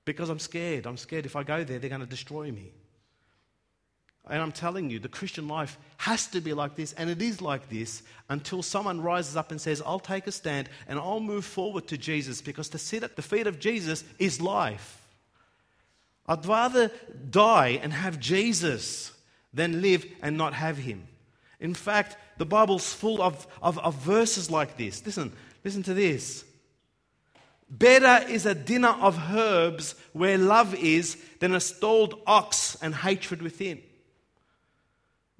Because 0.05 0.29
I'm 0.29 0.39
scared. 0.39 0.87
I'm 0.87 0.95
scared 0.95 1.25
if 1.25 1.35
I 1.35 1.43
go 1.43 1.65
there, 1.65 1.79
they're 1.79 1.89
going 1.89 1.99
to 1.99 2.07
destroy 2.07 2.49
me. 2.49 2.71
And 4.29 4.41
I'm 4.41 4.53
telling 4.53 4.89
you, 4.89 4.99
the 4.99 5.09
Christian 5.09 5.47
life 5.49 5.77
has 5.97 6.27
to 6.27 6.39
be 6.39 6.53
like 6.53 6.75
this, 6.75 6.93
and 6.93 7.09
it 7.09 7.21
is 7.21 7.41
like 7.41 7.69
this 7.69 8.03
until 8.29 8.63
someone 8.63 9.01
rises 9.01 9.35
up 9.35 9.51
and 9.51 9.59
says, 9.59 9.81
I'll 9.85 9.99
take 9.99 10.27
a 10.27 10.31
stand 10.31 10.69
and 10.87 10.97
I'll 10.97 11.19
move 11.19 11.43
forward 11.43 11.87
to 11.87 11.97
Jesus 11.97 12.41
because 12.41 12.69
to 12.69 12.77
sit 12.77 13.03
at 13.03 13.17
the 13.17 13.21
feet 13.21 13.47
of 13.47 13.59
Jesus 13.59 14.03
is 14.19 14.39
life. 14.39 15.01
I'd 16.25 16.45
rather 16.45 16.89
die 17.29 17.79
and 17.83 17.91
have 17.91 18.19
Jesus 18.19 19.11
than 19.53 19.81
live 19.81 20.05
and 20.21 20.37
not 20.37 20.53
have 20.53 20.77
him. 20.77 21.05
In 21.59 21.73
fact, 21.73 22.15
the 22.37 22.45
Bible's 22.45 22.93
full 22.93 23.21
of, 23.21 23.45
of, 23.61 23.77
of 23.79 23.95
verses 23.95 24.49
like 24.49 24.77
this. 24.77 25.05
Listen, 25.05 25.33
listen 25.65 25.83
to 25.83 25.93
this. 25.93 26.45
Better 27.69 28.25
is 28.29 28.45
a 28.45 28.55
dinner 28.55 28.95
of 29.01 29.31
herbs 29.33 29.95
where 30.13 30.37
love 30.37 30.75
is 30.75 31.17
than 31.39 31.53
a 31.53 31.59
stalled 31.59 32.21
ox 32.25 32.77
and 32.81 32.95
hatred 32.95 33.41
within. 33.41 33.81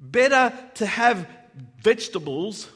Better 0.04 0.54
to 0.76 0.86
have 0.86 1.26
vegetables 1.82 2.70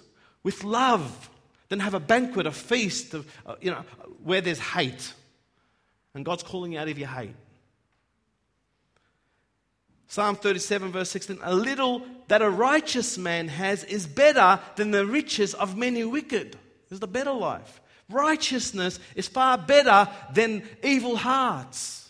with 0.43 0.63
love 0.63 1.29
than 1.67 1.81
have 1.81 1.93
a 1.93 1.99
banquet, 1.99 2.47
a 2.47 2.51
feast, 2.51 3.13
of, 3.13 3.29
uh, 3.45 3.55
you 3.59 3.69
know, 3.69 3.83
where 4.23 4.39
there's 4.39 4.59
hate. 4.59 5.13
And 6.13 6.23
God's 6.23 6.43
calling 6.43 6.71
you 6.71 6.79
out 6.79 6.87
of 6.87 6.97
your 6.97 7.09
hate. 7.09 7.35
Psalm 10.07 10.37
37, 10.37 10.93
verse 10.93 11.09
16 11.09 11.39
A 11.43 11.53
little 11.53 12.01
that 12.29 12.41
a 12.41 12.49
righteous 12.49 13.17
man 13.17 13.49
has 13.49 13.83
is 13.83 14.07
better 14.07 14.59
than 14.77 14.91
the 14.91 15.05
riches 15.05 15.53
of 15.53 15.77
many 15.77 16.05
wicked. 16.05 16.53
This 16.89 16.95
Is 16.95 16.99
the 17.01 17.07
better 17.07 17.33
life. 17.33 17.81
Righteousness 18.09 18.99
is 19.15 19.27
far 19.27 19.57
better 19.57 20.09
than 20.33 20.63
evil 20.81 21.17
hearts. 21.17 22.06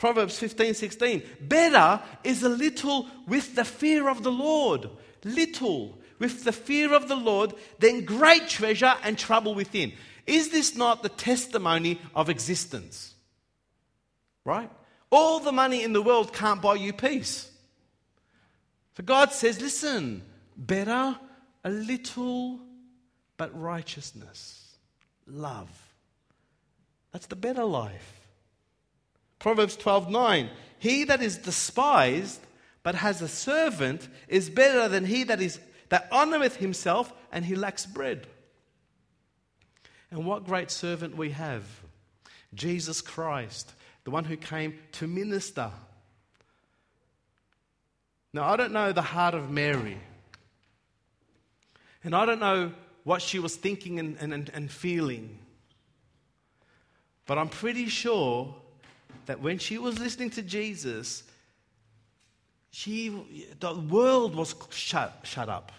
Proverbs 0.00 0.38
15 0.38 0.72
16. 0.72 1.22
Better 1.42 2.02
is 2.24 2.42
a 2.42 2.48
little 2.48 3.06
with 3.26 3.54
the 3.54 3.66
fear 3.66 4.08
of 4.08 4.22
the 4.22 4.32
Lord. 4.32 4.88
Little 5.24 5.98
with 6.18 6.42
the 6.42 6.52
fear 6.52 6.94
of 6.94 7.06
the 7.06 7.16
Lord 7.16 7.52
than 7.80 8.06
great 8.06 8.48
treasure 8.48 8.94
and 9.04 9.18
trouble 9.18 9.54
within. 9.54 9.92
Is 10.26 10.48
this 10.48 10.74
not 10.74 11.02
the 11.02 11.10
testimony 11.10 12.00
of 12.14 12.30
existence? 12.30 13.12
Right? 14.46 14.70
All 15.10 15.38
the 15.38 15.52
money 15.52 15.84
in 15.84 15.92
the 15.92 16.00
world 16.00 16.32
can't 16.32 16.62
buy 16.62 16.76
you 16.76 16.94
peace. 16.94 17.50
So 18.96 19.02
God 19.02 19.32
says, 19.32 19.60
listen, 19.60 20.22
better 20.56 21.14
a 21.62 21.70
little, 21.70 22.58
but 23.36 23.50
righteousness, 23.60 24.76
love. 25.26 25.68
That's 27.12 27.26
the 27.26 27.36
better 27.36 27.64
life. 27.64 28.19
Proverbs 29.40 29.76
12:9 29.76 30.48
He 30.78 31.04
that 31.04 31.20
is 31.20 31.36
despised 31.36 32.40
but 32.84 32.94
has 32.94 33.20
a 33.20 33.28
servant 33.28 34.08
is 34.28 34.48
better 34.48 34.88
than 34.88 35.04
he 35.04 35.24
that 35.24 35.42
is 35.42 35.58
that 35.88 36.10
honoreth 36.10 36.56
himself 36.56 37.12
and 37.32 37.44
he 37.44 37.56
lacks 37.56 37.84
bread. 37.84 38.28
And 40.10 40.24
what 40.24 40.44
great 40.44 40.70
servant 40.70 41.16
we 41.16 41.30
have. 41.30 41.64
Jesus 42.54 43.00
Christ, 43.00 43.72
the 44.04 44.10
one 44.10 44.24
who 44.24 44.36
came 44.36 44.78
to 44.92 45.06
minister. 45.06 45.70
Now, 48.32 48.44
I 48.44 48.56
don't 48.56 48.72
know 48.72 48.92
the 48.92 49.02
heart 49.02 49.34
of 49.34 49.50
Mary. 49.50 49.98
And 52.02 52.14
I 52.14 52.24
don't 52.24 52.40
know 52.40 52.72
what 53.04 53.22
she 53.22 53.38
was 53.38 53.56
thinking 53.56 53.98
and, 53.98 54.16
and, 54.18 54.50
and 54.52 54.70
feeling. 54.70 55.38
But 57.26 57.38
I'm 57.38 57.48
pretty 57.48 57.86
sure 57.86 58.54
that 59.30 59.40
when 59.40 59.58
she 59.58 59.78
was 59.78 59.96
listening 60.00 60.28
to 60.28 60.42
Jesus, 60.42 61.22
she, 62.72 63.46
the 63.60 63.76
world 63.76 64.34
was 64.34 64.56
shut, 64.70 65.20
shut 65.22 65.48
up. 65.48 65.70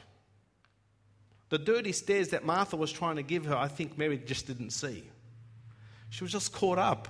The 1.49 1.57
dirty 1.57 1.91
stares 1.91 2.29
that 2.29 2.45
Martha 2.45 2.77
was 2.77 2.93
trying 2.93 3.17
to 3.17 3.23
give 3.23 3.43
her, 3.43 3.57
I 3.57 3.67
think 3.67 3.97
Mary 3.97 4.17
just 4.25 4.47
didn't 4.47 4.69
see. 4.69 5.03
She 6.11 6.23
was 6.23 6.31
just 6.31 6.53
caught 6.53 6.77
up. 6.77 7.09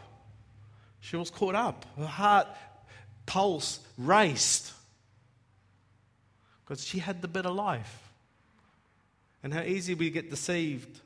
She 0.99 1.15
was 1.15 1.29
caught 1.29 1.53
up. 1.53 1.85
Her 1.95 2.07
heart 2.07 2.47
pulse 3.27 3.79
raced 3.99 4.73
because 6.65 6.83
she 6.83 6.97
had 6.97 7.21
the 7.21 7.27
better 7.27 7.51
life. 7.51 8.09
And 9.43 9.53
how 9.53 9.61
easy 9.61 9.93
we 9.93 10.09
get 10.09 10.31
deceived 10.31 11.01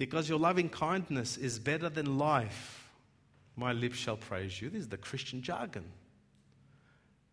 Because 0.00 0.30
your 0.30 0.38
loving 0.38 0.70
kindness 0.70 1.36
is 1.36 1.58
better 1.58 1.90
than 1.90 2.16
life, 2.16 2.90
my 3.54 3.74
lips 3.74 3.98
shall 3.98 4.16
praise 4.16 4.58
you. 4.58 4.70
This 4.70 4.80
is 4.80 4.88
the 4.88 4.96
Christian 4.96 5.42
jargon. 5.42 5.84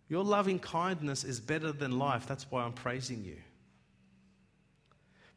Your 0.09 0.25
loving 0.25 0.59
kindness 0.59 1.23
is 1.23 1.39
better 1.39 1.71
than 1.71 1.97
life. 1.97 2.27
That's 2.27 2.45
why 2.51 2.63
I'm 2.63 2.73
praising 2.73 3.23
you. 3.23 3.37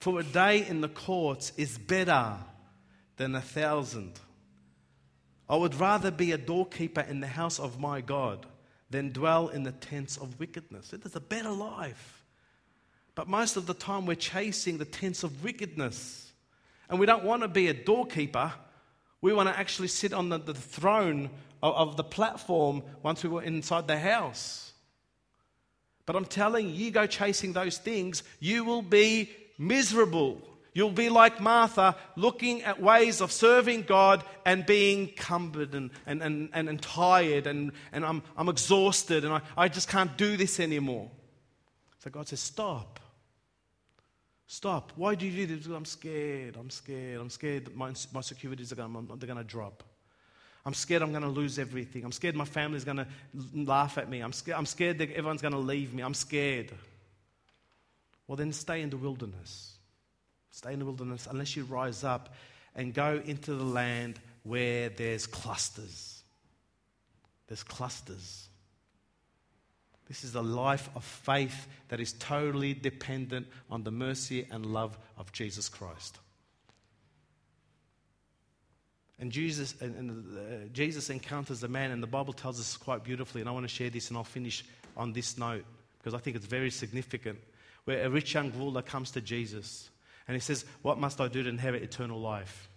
For 0.00 0.18
a 0.18 0.24
day 0.24 0.66
in 0.66 0.80
the 0.80 0.88
courts 0.88 1.52
is 1.56 1.78
better 1.78 2.34
than 3.16 3.36
a 3.36 3.40
thousand. 3.40 4.18
I 5.48 5.54
would 5.54 5.76
rather 5.76 6.10
be 6.10 6.32
a 6.32 6.36
doorkeeper 6.36 7.02
in 7.02 7.20
the 7.20 7.28
house 7.28 7.60
of 7.60 7.78
my 7.78 8.00
God 8.00 8.44
than 8.90 9.12
dwell 9.12 9.46
in 9.46 9.62
the 9.62 9.70
tents 9.70 10.16
of 10.16 10.40
wickedness. 10.40 10.92
It 10.92 11.06
is 11.06 11.14
a 11.14 11.20
better 11.20 11.52
life. 11.52 12.24
But 13.14 13.28
most 13.28 13.56
of 13.56 13.66
the 13.66 13.74
time, 13.74 14.04
we're 14.04 14.16
chasing 14.16 14.78
the 14.78 14.84
tents 14.84 15.22
of 15.22 15.44
wickedness. 15.44 16.29
And 16.90 16.98
we 16.98 17.06
don't 17.06 17.24
want 17.24 17.42
to 17.42 17.48
be 17.48 17.68
a 17.68 17.74
doorkeeper. 17.74 18.52
We 19.22 19.32
want 19.32 19.48
to 19.48 19.58
actually 19.58 19.88
sit 19.88 20.12
on 20.12 20.28
the, 20.28 20.38
the 20.38 20.54
throne 20.54 21.30
of, 21.62 21.74
of 21.74 21.96
the 21.96 22.04
platform 22.04 22.82
once 23.02 23.22
we 23.22 23.30
were 23.30 23.42
inside 23.42 23.86
the 23.86 23.98
house. 23.98 24.72
But 26.04 26.16
I'm 26.16 26.24
telling 26.24 26.68
you, 26.68 26.74
you 26.74 26.90
go 26.90 27.06
chasing 27.06 27.52
those 27.52 27.78
things, 27.78 28.24
you 28.40 28.64
will 28.64 28.82
be 28.82 29.30
miserable. 29.56 30.42
You'll 30.72 30.90
be 30.90 31.08
like 31.08 31.40
Martha, 31.40 31.96
looking 32.16 32.62
at 32.62 32.80
ways 32.80 33.20
of 33.20 33.30
serving 33.30 33.82
God 33.82 34.24
and 34.44 34.64
being 34.64 35.12
cumbered 35.16 35.74
and, 35.74 35.90
and, 36.06 36.22
and, 36.22 36.48
and, 36.52 36.68
and 36.68 36.80
tired, 36.80 37.46
and, 37.46 37.72
and 37.92 38.04
I'm, 38.04 38.22
I'm 38.36 38.48
exhausted, 38.48 39.24
and 39.24 39.34
I, 39.34 39.40
I 39.56 39.68
just 39.68 39.88
can't 39.88 40.16
do 40.16 40.36
this 40.36 40.60
anymore. 40.60 41.10
So 41.98 42.10
God 42.10 42.28
says, 42.28 42.40
Stop. 42.40 43.00
Stop. 44.52 44.90
Why 44.96 45.14
do 45.14 45.28
you 45.28 45.46
do 45.46 45.56
this? 45.56 45.66
I'm 45.66 45.84
scared. 45.84 46.56
I'm 46.58 46.70
scared. 46.70 47.20
I'm 47.20 47.30
scared 47.30 47.66
that 47.66 47.76
my, 47.76 47.92
my 48.12 48.20
securities 48.20 48.72
are 48.72 48.74
going, 48.74 48.92
they're 49.06 49.28
going 49.28 49.38
to 49.38 49.44
drop. 49.44 49.84
I'm 50.66 50.74
scared 50.74 51.02
I'm 51.02 51.12
going 51.12 51.22
to 51.22 51.28
lose 51.28 51.56
everything. 51.56 52.04
I'm 52.04 52.10
scared 52.10 52.34
my 52.34 52.44
family's 52.44 52.82
going 52.82 52.96
to 52.96 53.06
laugh 53.54 53.96
at 53.96 54.10
me. 54.10 54.18
I'm 54.18 54.32
scared, 54.32 54.58
I'm 54.58 54.66
scared 54.66 54.98
that 54.98 55.10
everyone's 55.12 55.40
going 55.40 55.54
to 55.54 55.60
leave 55.60 55.94
me. 55.94 56.02
I'm 56.02 56.14
scared. 56.14 56.72
Well, 58.26 58.34
then 58.34 58.52
stay 58.52 58.82
in 58.82 58.90
the 58.90 58.96
wilderness. 58.96 59.76
Stay 60.50 60.72
in 60.72 60.80
the 60.80 60.84
wilderness 60.84 61.28
unless 61.30 61.54
you 61.54 61.62
rise 61.62 62.02
up 62.02 62.34
and 62.74 62.92
go 62.92 63.22
into 63.24 63.54
the 63.54 63.62
land 63.62 64.18
where 64.42 64.88
there's 64.88 65.28
clusters. 65.28 66.24
There's 67.46 67.62
clusters. 67.62 68.48
This 70.10 70.24
is 70.24 70.34
a 70.34 70.42
life 70.42 70.90
of 70.96 71.04
faith 71.04 71.68
that 71.86 72.00
is 72.00 72.14
totally 72.14 72.74
dependent 72.74 73.46
on 73.70 73.84
the 73.84 73.92
mercy 73.92 74.44
and 74.50 74.66
love 74.66 74.98
of 75.16 75.30
Jesus 75.30 75.68
Christ. 75.68 76.18
And 79.20 79.30
Jesus, 79.30 79.76
and, 79.80 79.94
and 79.94 80.36
uh, 80.36 80.68
Jesus 80.72 81.10
encounters 81.10 81.62
a 81.62 81.68
man, 81.68 81.92
and 81.92 82.02
the 82.02 82.08
Bible 82.08 82.32
tells 82.32 82.58
us 82.58 82.76
quite 82.76 83.04
beautifully. 83.04 83.40
And 83.40 83.48
I 83.48 83.52
want 83.52 83.68
to 83.68 83.72
share 83.72 83.88
this, 83.88 84.08
and 84.08 84.16
I'll 84.16 84.24
finish 84.24 84.64
on 84.96 85.12
this 85.12 85.38
note 85.38 85.64
because 85.98 86.12
I 86.12 86.18
think 86.18 86.34
it's 86.34 86.46
very 86.46 86.72
significant. 86.72 87.38
where 87.84 88.04
a 88.04 88.10
rich 88.10 88.34
young 88.34 88.50
ruler 88.58 88.82
comes 88.82 89.12
to 89.12 89.20
Jesus 89.20 89.90
and 90.26 90.34
he 90.34 90.40
says, 90.40 90.64
What 90.82 90.98
must 90.98 91.20
I 91.20 91.28
do 91.28 91.44
to 91.44 91.48
inherit 91.48 91.84
eternal 91.84 92.20
life? 92.20 92.68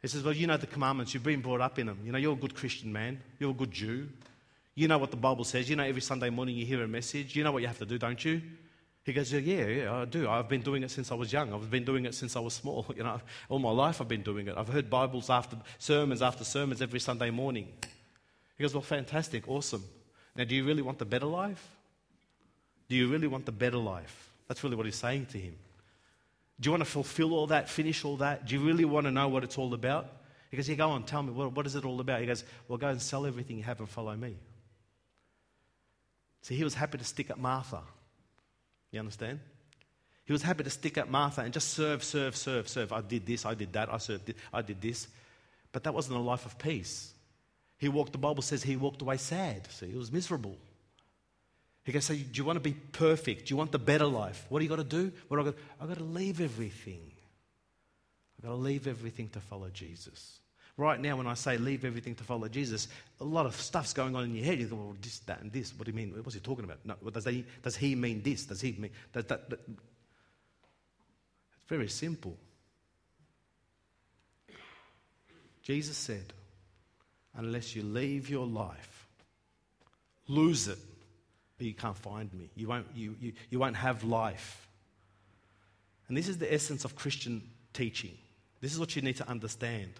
He 0.00 0.08
says, 0.08 0.22
Well, 0.22 0.32
you 0.32 0.46
know 0.46 0.56
the 0.56 0.66
commandments. 0.66 1.12
You've 1.12 1.22
been 1.22 1.42
brought 1.42 1.60
up 1.60 1.78
in 1.78 1.86
them. 1.86 1.98
You 2.02 2.12
know, 2.12 2.18
you're 2.18 2.32
a 2.32 2.36
good 2.36 2.54
Christian 2.54 2.94
man. 2.94 3.20
You're 3.38 3.50
a 3.50 3.54
good 3.54 3.72
Jew. 3.72 4.08
You 4.78 4.86
know 4.86 4.98
what 4.98 5.10
the 5.10 5.16
Bible 5.16 5.42
says. 5.42 5.68
You 5.68 5.74
know, 5.74 5.82
every 5.82 6.00
Sunday 6.00 6.30
morning 6.30 6.54
you 6.54 6.64
hear 6.64 6.84
a 6.84 6.86
message. 6.86 7.34
You 7.34 7.42
know 7.42 7.50
what 7.50 7.62
you 7.62 7.66
have 7.66 7.78
to 7.78 7.84
do, 7.84 7.98
don't 7.98 8.24
you? 8.24 8.40
He 9.02 9.12
goes, 9.12 9.32
yeah, 9.32 9.66
yeah, 9.66 9.92
I 9.92 10.04
do. 10.04 10.28
I've 10.28 10.48
been 10.48 10.60
doing 10.60 10.84
it 10.84 10.92
since 10.92 11.10
I 11.10 11.16
was 11.16 11.32
young. 11.32 11.52
I've 11.52 11.68
been 11.68 11.84
doing 11.84 12.06
it 12.06 12.14
since 12.14 12.36
I 12.36 12.38
was 12.38 12.54
small. 12.54 12.86
You 12.96 13.02
know, 13.02 13.20
all 13.48 13.58
my 13.58 13.72
life 13.72 14.00
I've 14.00 14.06
been 14.06 14.22
doing 14.22 14.46
it. 14.46 14.54
I've 14.56 14.68
heard 14.68 14.88
Bibles 14.88 15.30
after 15.30 15.56
sermons 15.78 16.22
after 16.22 16.44
sermons 16.44 16.80
every 16.80 17.00
Sunday 17.00 17.30
morning. 17.30 17.66
He 18.56 18.62
goes, 18.62 18.72
well, 18.72 18.82
fantastic, 18.82 19.48
awesome. 19.48 19.82
Now, 20.36 20.44
do 20.44 20.54
you 20.54 20.64
really 20.64 20.82
want 20.82 21.00
the 21.00 21.04
better 21.04 21.26
life? 21.26 21.76
Do 22.88 22.94
you 22.94 23.08
really 23.08 23.26
want 23.26 23.46
the 23.46 23.52
better 23.52 23.78
life? 23.78 24.30
That's 24.46 24.62
really 24.62 24.76
what 24.76 24.86
he's 24.86 24.94
saying 24.94 25.26
to 25.32 25.38
him. 25.38 25.56
Do 26.60 26.68
you 26.68 26.70
want 26.70 26.84
to 26.84 26.90
fulfill 26.90 27.34
all 27.34 27.48
that, 27.48 27.68
finish 27.68 28.04
all 28.04 28.18
that? 28.18 28.46
Do 28.46 28.54
you 28.54 28.60
really 28.64 28.84
want 28.84 29.06
to 29.06 29.10
know 29.10 29.26
what 29.26 29.42
it's 29.42 29.58
all 29.58 29.74
about? 29.74 30.06
He 30.52 30.56
goes, 30.56 30.68
yeah, 30.68 30.76
go 30.76 30.90
on, 30.90 31.02
tell 31.02 31.24
me, 31.24 31.32
what, 31.32 31.50
what 31.52 31.66
is 31.66 31.74
it 31.74 31.84
all 31.84 31.98
about? 31.98 32.20
He 32.20 32.26
goes, 32.26 32.44
well, 32.68 32.78
go 32.78 32.86
and 32.86 33.02
sell 33.02 33.26
everything 33.26 33.56
you 33.56 33.64
have 33.64 33.80
and 33.80 33.88
follow 33.88 34.14
me. 34.14 34.36
See, 36.42 36.54
he 36.54 36.64
was 36.64 36.74
happy 36.74 36.98
to 36.98 37.04
stick 37.04 37.30
at 37.30 37.38
Martha. 37.38 37.80
You 38.90 39.00
understand? 39.00 39.40
He 40.24 40.32
was 40.32 40.42
happy 40.42 40.64
to 40.64 40.70
stick 40.70 40.98
at 40.98 41.10
Martha 41.10 41.40
and 41.40 41.52
just 41.52 41.70
serve, 41.70 42.04
serve, 42.04 42.36
serve, 42.36 42.68
serve. 42.68 42.92
I 42.92 43.00
did 43.00 43.24
this, 43.26 43.46
I 43.46 43.54
did 43.54 43.72
that, 43.72 43.92
I 43.92 43.98
served, 43.98 44.32
I 44.52 44.62
did 44.62 44.80
this. 44.80 45.08
But 45.72 45.84
that 45.84 45.94
wasn't 45.94 46.18
a 46.18 46.20
life 46.20 46.44
of 46.46 46.58
peace. 46.58 47.12
He 47.78 47.88
walked, 47.88 48.12
the 48.12 48.18
Bible 48.18 48.42
says 48.42 48.62
he 48.62 48.76
walked 48.76 49.00
away 49.00 49.16
sad. 49.16 49.70
See, 49.70 49.90
he 49.90 49.96
was 49.96 50.12
miserable. 50.12 50.56
He 51.84 51.92
goes, 51.92 52.04
so 52.04 52.14
do 52.14 52.20
you 52.34 52.44
want 52.44 52.56
to 52.56 52.60
be 52.60 52.74
perfect? 52.74 53.46
Do 53.46 53.52
you 53.52 53.56
want 53.56 53.72
the 53.72 53.78
better 53.78 54.04
life? 54.04 54.44
What 54.50 54.58
do 54.58 54.64
you 54.64 54.68
got 54.68 54.76
to 54.76 54.84
do? 54.84 55.10
What 55.28 55.38
do 55.38 55.42
I 55.42 55.44
got? 55.46 55.54
I've 55.80 55.88
got 55.88 55.96
to 55.98 56.04
leave 56.04 56.40
everything. 56.42 57.00
I've 58.38 58.44
got 58.44 58.50
to 58.50 58.56
leave 58.56 58.86
everything 58.86 59.30
to 59.30 59.40
follow 59.40 59.70
Jesus. 59.70 60.40
Right 60.78 61.00
now, 61.00 61.16
when 61.16 61.26
I 61.26 61.34
say 61.34 61.58
leave 61.58 61.84
everything 61.84 62.14
to 62.14 62.24
follow 62.24 62.46
Jesus, 62.46 62.86
a 63.20 63.24
lot 63.24 63.46
of 63.46 63.60
stuff's 63.60 63.92
going 63.92 64.14
on 64.14 64.22
in 64.22 64.36
your 64.36 64.44
head. 64.44 64.60
You 64.60 64.68
go, 64.68 64.76
well, 64.76 64.96
this, 65.02 65.18
that, 65.20 65.42
and 65.42 65.52
this. 65.52 65.74
What 65.76 65.86
do 65.86 65.90
you 65.90 65.96
mean? 65.96 66.14
What's 66.22 66.34
he 66.34 66.40
talking 66.40 66.64
about? 66.64 66.78
No, 66.84 66.94
does, 67.10 67.24
he, 67.24 67.44
does 67.64 67.76
he 67.76 67.96
mean 67.96 68.22
this? 68.22 68.44
Does 68.44 68.60
he 68.60 68.76
mean 68.78 68.92
that, 69.12 69.26
that, 69.26 69.50
that? 69.50 69.58
It's 69.66 71.66
very 71.66 71.88
simple. 71.88 72.36
Jesus 75.62 75.96
said, 75.96 76.32
unless 77.36 77.74
you 77.74 77.82
leave 77.82 78.30
your 78.30 78.46
life, 78.46 79.08
lose 80.28 80.68
it, 80.68 80.78
but 81.58 81.66
you 81.66 81.74
can't 81.74 81.98
find 81.98 82.32
me. 82.32 82.50
You 82.54 82.68
won't, 82.68 82.86
you, 82.94 83.16
you, 83.20 83.32
you 83.50 83.58
won't 83.58 83.74
have 83.74 84.04
life. 84.04 84.68
And 86.06 86.16
this 86.16 86.28
is 86.28 86.38
the 86.38 86.54
essence 86.54 86.84
of 86.84 86.94
Christian 86.94 87.42
teaching. 87.72 88.16
This 88.60 88.72
is 88.72 88.78
what 88.78 88.94
you 88.94 89.02
need 89.02 89.16
to 89.16 89.28
understand. 89.28 89.90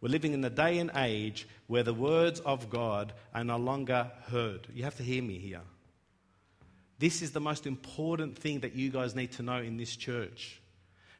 We're 0.00 0.10
living 0.10 0.34
in 0.34 0.44
a 0.44 0.50
day 0.50 0.78
and 0.78 0.90
age 0.94 1.48
where 1.66 1.82
the 1.82 1.94
words 1.94 2.40
of 2.40 2.68
God 2.70 3.12
are 3.34 3.44
no 3.44 3.56
longer 3.56 4.10
heard. 4.28 4.66
You 4.74 4.84
have 4.84 4.96
to 4.96 5.02
hear 5.02 5.22
me 5.22 5.38
here. 5.38 5.62
This 6.98 7.22
is 7.22 7.32
the 7.32 7.40
most 7.40 7.66
important 7.66 8.38
thing 8.38 8.60
that 8.60 8.74
you 8.74 8.90
guys 8.90 9.14
need 9.14 9.32
to 9.32 9.42
know 9.42 9.58
in 9.58 9.76
this 9.76 9.96
church. 9.96 10.60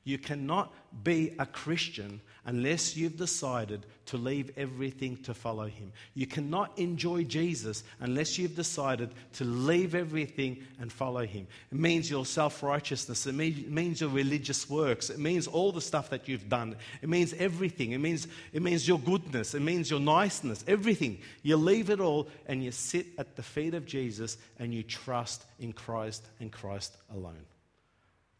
You 0.06 0.18
cannot 0.18 0.72
be 1.02 1.34
a 1.36 1.44
Christian 1.44 2.20
unless 2.44 2.96
you've 2.96 3.16
decided 3.16 3.84
to 4.06 4.16
leave 4.16 4.52
everything 4.56 5.16
to 5.24 5.34
follow 5.34 5.66
him. 5.66 5.90
You 6.14 6.28
cannot 6.28 6.78
enjoy 6.78 7.24
Jesus 7.24 7.82
unless 7.98 8.38
you've 8.38 8.54
decided 8.54 9.10
to 9.32 9.44
leave 9.44 9.96
everything 9.96 10.62
and 10.78 10.92
follow 10.92 11.26
him. 11.26 11.48
It 11.72 11.78
means 11.78 12.08
your 12.08 12.24
self 12.24 12.62
righteousness, 12.62 13.26
it 13.26 13.34
means 13.34 14.00
your 14.00 14.10
religious 14.10 14.70
works, 14.70 15.10
it 15.10 15.18
means 15.18 15.48
all 15.48 15.72
the 15.72 15.80
stuff 15.80 16.10
that 16.10 16.28
you've 16.28 16.48
done, 16.48 16.76
it 17.02 17.08
means 17.08 17.32
everything. 17.32 17.90
It 17.90 17.98
means, 17.98 18.28
it 18.52 18.62
means 18.62 18.86
your 18.86 19.00
goodness, 19.00 19.54
it 19.54 19.60
means 19.60 19.90
your 19.90 19.98
niceness, 19.98 20.64
everything. 20.68 21.18
You 21.42 21.56
leave 21.56 21.90
it 21.90 21.98
all 21.98 22.28
and 22.46 22.62
you 22.62 22.70
sit 22.70 23.06
at 23.18 23.34
the 23.34 23.42
feet 23.42 23.74
of 23.74 23.86
Jesus 23.86 24.38
and 24.60 24.72
you 24.72 24.84
trust 24.84 25.44
in 25.58 25.72
Christ 25.72 26.24
and 26.38 26.52
Christ 26.52 26.96
alone. 27.12 27.44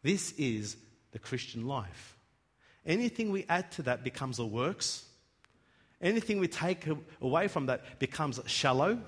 This 0.01 0.31
is 0.37 0.77
the 1.11 1.19
Christian 1.19 1.67
life. 1.67 2.17
Anything 2.85 3.31
we 3.31 3.45
add 3.49 3.71
to 3.73 3.81
that 3.83 4.03
becomes 4.03 4.39
a 4.39 4.45
works. 4.45 5.05
Anything 6.01 6.39
we 6.39 6.47
take 6.47 6.85
away 7.21 7.47
from 7.47 7.65
that 7.65 7.99
becomes 7.99 8.39
shallow. 8.45 8.99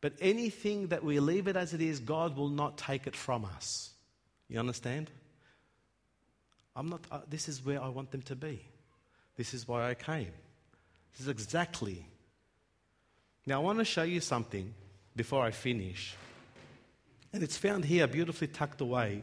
But 0.00 0.14
anything 0.20 0.88
that 0.88 1.04
we 1.04 1.20
leave 1.20 1.48
it 1.48 1.56
as 1.56 1.74
it 1.74 1.80
is, 1.80 2.00
God 2.00 2.36
will 2.36 2.48
not 2.48 2.76
take 2.76 3.06
it 3.06 3.14
from 3.14 3.44
us. 3.44 3.90
You 4.48 4.58
understand? 4.58 5.10
I'm 6.74 6.88
not, 6.88 7.00
uh, 7.10 7.20
this 7.28 7.48
is 7.48 7.64
where 7.64 7.82
I 7.82 7.88
want 7.88 8.10
them 8.10 8.22
to 8.22 8.36
be. 8.36 8.60
This 9.36 9.54
is 9.54 9.66
why 9.66 9.88
I 9.88 9.94
came. 9.94 10.32
This 11.12 11.22
is 11.22 11.28
exactly. 11.28 12.06
Now, 13.46 13.60
I 13.60 13.64
want 13.64 13.78
to 13.78 13.84
show 13.84 14.02
you 14.02 14.20
something 14.20 14.74
before 15.14 15.42
I 15.42 15.50
finish. 15.50 16.14
And 17.32 17.42
it's 17.42 17.56
found 17.56 17.84
here, 17.84 18.06
beautifully 18.06 18.48
tucked 18.48 18.80
away 18.80 19.22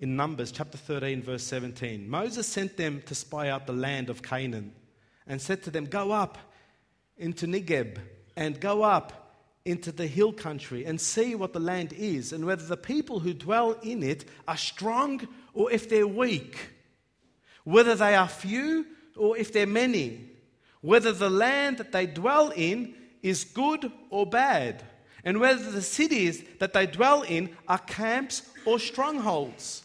in 0.00 0.14
Numbers 0.14 0.52
chapter 0.52 0.78
13, 0.78 1.22
verse 1.22 1.42
17. 1.42 2.08
Moses 2.08 2.46
sent 2.46 2.76
them 2.76 3.02
to 3.06 3.14
spy 3.14 3.48
out 3.48 3.66
the 3.66 3.72
land 3.72 4.10
of 4.10 4.22
Canaan 4.22 4.72
and 5.26 5.40
said 5.40 5.62
to 5.64 5.70
them, 5.70 5.86
Go 5.86 6.12
up 6.12 6.38
into 7.16 7.46
Negeb 7.46 7.98
and 8.36 8.60
go 8.60 8.82
up 8.84 9.34
into 9.64 9.90
the 9.90 10.06
hill 10.06 10.32
country 10.32 10.84
and 10.84 11.00
see 11.00 11.34
what 11.34 11.52
the 11.52 11.60
land 11.60 11.92
is 11.92 12.32
and 12.32 12.46
whether 12.46 12.64
the 12.64 12.76
people 12.76 13.18
who 13.18 13.34
dwell 13.34 13.72
in 13.82 14.04
it 14.04 14.24
are 14.46 14.56
strong 14.56 15.26
or 15.52 15.70
if 15.72 15.88
they're 15.88 16.06
weak, 16.06 16.70
whether 17.64 17.96
they 17.96 18.14
are 18.14 18.28
few 18.28 18.86
or 19.16 19.36
if 19.36 19.52
they're 19.52 19.66
many, 19.66 20.30
whether 20.80 21.12
the 21.12 21.28
land 21.28 21.78
that 21.78 21.90
they 21.90 22.06
dwell 22.06 22.50
in 22.54 22.94
is 23.20 23.42
good 23.42 23.90
or 24.10 24.24
bad, 24.24 24.84
and 25.24 25.40
whether 25.40 25.72
the 25.72 25.82
cities 25.82 26.44
that 26.60 26.72
they 26.72 26.86
dwell 26.86 27.22
in 27.22 27.50
are 27.66 27.78
camps 27.78 28.42
or 28.64 28.78
strongholds 28.78 29.82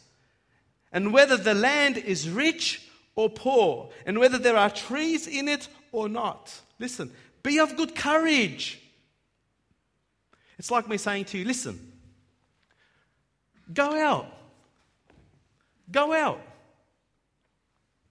and 0.93 1.11
whether 1.11 1.35
the 1.35 1.53
land 1.53 1.97
is 1.97 2.29
rich 2.29 2.87
or 3.15 3.29
poor, 3.29 3.89
and 4.05 4.19
whether 4.19 4.37
there 4.37 4.55
are 4.55 4.69
trees 4.69 5.27
in 5.27 5.47
it 5.47 5.67
or 5.91 6.07
not. 6.07 6.61
Listen, 6.79 7.11
be 7.41 7.59
of 7.59 7.75
good 7.75 7.95
courage. 7.95 8.79
It's 10.57 10.71
like 10.71 10.87
me 10.87 10.97
saying 10.97 11.25
to 11.25 11.37
you, 11.37 11.45
listen, 11.45 11.91
go 13.73 13.93
out. 13.99 14.27
Go 15.91 16.13
out. 16.13 16.41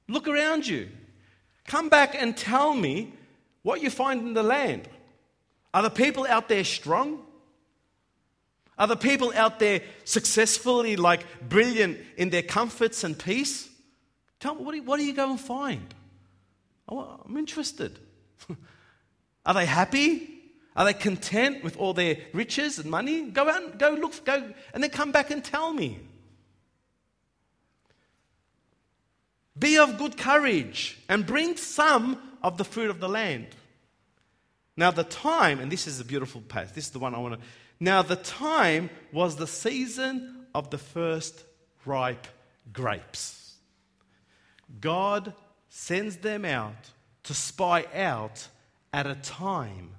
Look 0.09 0.29
around 0.29 0.67
you. 0.67 0.89
Come 1.67 1.89
back 1.89 2.15
and 2.15 2.37
tell 2.37 2.75
me 2.75 3.13
what 3.63 3.81
you 3.81 3.91
find 3.91 4.21
in 4.21 4.35
the 4.35 4.43
land. 4.43 4.89
Are 5.73 5.83
the 5.83 5.91
people 5.91 6.27
out 6.29 6.49
there 6.49 6.65
strong? 6.65 7.21
Are 8.83 8.89
the 8.89 8.97
people 8.97 9.33
out 9.37 9.61
there 9.61 9.81
successfully, 10.03 10.97
like 10.97 11.25
brilliant 11.49 12.01
in 12.17 12.31
their 12.31 12.43
comforts 12.43 13.05
and 13.05 13.17
peace? 13.17 13.69
Tell 14.41 14.57
me, 14.57 14.65
what 14.65 14.73
do 14.73 14.79
you, 14.79 14.83
what 14.83 14.97
do 14.97 15.05
you 15.05 15.13
go 15.13 15.31
and 15.31 15.41
find? 15.41 15.95
Oh, 16.89 17.21
I'm 17.25 17.37
interested. 17.37 18.01
Are 19.47 19.55
they 19.55 19.67
happy? 19.67 20.29
Are 20.75 20.85
they 20.85 20.95
content 20.95 21.63
with 21.63 21.77
all 21.77 21.95
their 21.95 22.17
riches 22.33 22.81
and 22.81 22.91
money? 22.91 23.31
Go 23.31 23.49
out 23.49 23.63
and 23.63 23.79
go 23.79 23.91
look, 23.91 24.25
go, 24.25 24.53
and 24.75 24.83
then 24.83 24.91
come 24.91 25.13
back 25.13 25.31
and 25.31 25.45
tell 25.45 25.73
me. 25.73 26.01
Be 29.57 29.79
of 29.79 29.97
good 29.97 30.17
courage 30.17 30.99
and 31.09 31.25
bring 31.25 31.57
some 31.57 32.21
of 32.43 32.59
the 32.59 32.65
fruit 32.65 32.91
of 32.91 32.99
the 32.99 33.09
land. 33.09 33.47
Now, 34.77 34.91
the 34.91 35.05
time, 35.05 35.61
and 35.61 35.71
this 35.71 35.87
is 35.87 36.01
a 36.01 36.05
beautiful 36.05 36.41
passage, 36.41 36.75
this 36.75 36.87
is 36.87 36.91
the 36.91 36.99
one 36.99 37.15
I 37.15 37.19
want 37.19 37.35
to 37.35 37.41
now, 37.83 38.03
the 38.03 38.15
time 38.15 38.91
was 39.13 39.35
the 39.35 39.49
season 39.49 40.47
of 40.55 40.71
the 40.71 40.79
first 40.79 41.43
ripe 41.85 42.29
grapes. 42.73 43.57
God 44.81 45.35
sends 45.69 46.19
them 46.19 46.45
out 46.45 46.91
to 47.25 47.35
spy 47.35 47.87
out 47.93 48.47
at 48.93 49.09
a 49.09 49.17
time, 49.17 49.91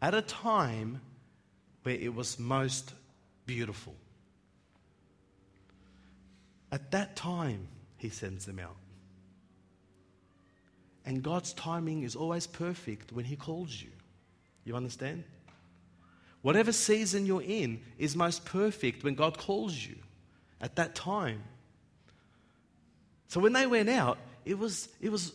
at 0.00 0.14
a 0.14 0.22
time 0.22 1.02
where 1.82 1.96
it 1.96 2.14
was 2.14 2.38
most 2.38 2.94
beautiful. 3.44 3.94
At 6.72 6.90
that 6.92 7.16
time, 7.16 7.68
He 7.98 8.08
sends 8.08 8.46
them 8.46 8.60
out. 8.60 8.78
And 11.04 11.22
God's 11.22 11.52
timing 11.52 12.02
is 12.02 12.16
always 12.16 12.46
perfect 12.46 13.12
when 13.12 13.26
He 13.26 13.36
calls 13.36 13.82
you. 13.82 13.90
You 14.64 14.74
understand? 14.74 15.24
Whatever 16.46 16.70
season 16.70 17.26
you're 17.26 17.42
in 17.42 17.80
is 17.98 18.14
most 18.14 18.44
perfect 18.44 19.02
when 19.02 19.16
God 19.16 19.36
calls 19.36 19.74
you 19.74 19.96
at 20.60 20.76
that 20.76 20.94
time. 20.94 21.42
So 23.26 23.40
when 23.40 23.52
they 23.52 23.66
went 23.66 23.88
out, 23.88 24.18
it 24.44 24.56
was, 24.56 24.88
it 25.00 25.10
was 25.10 25.32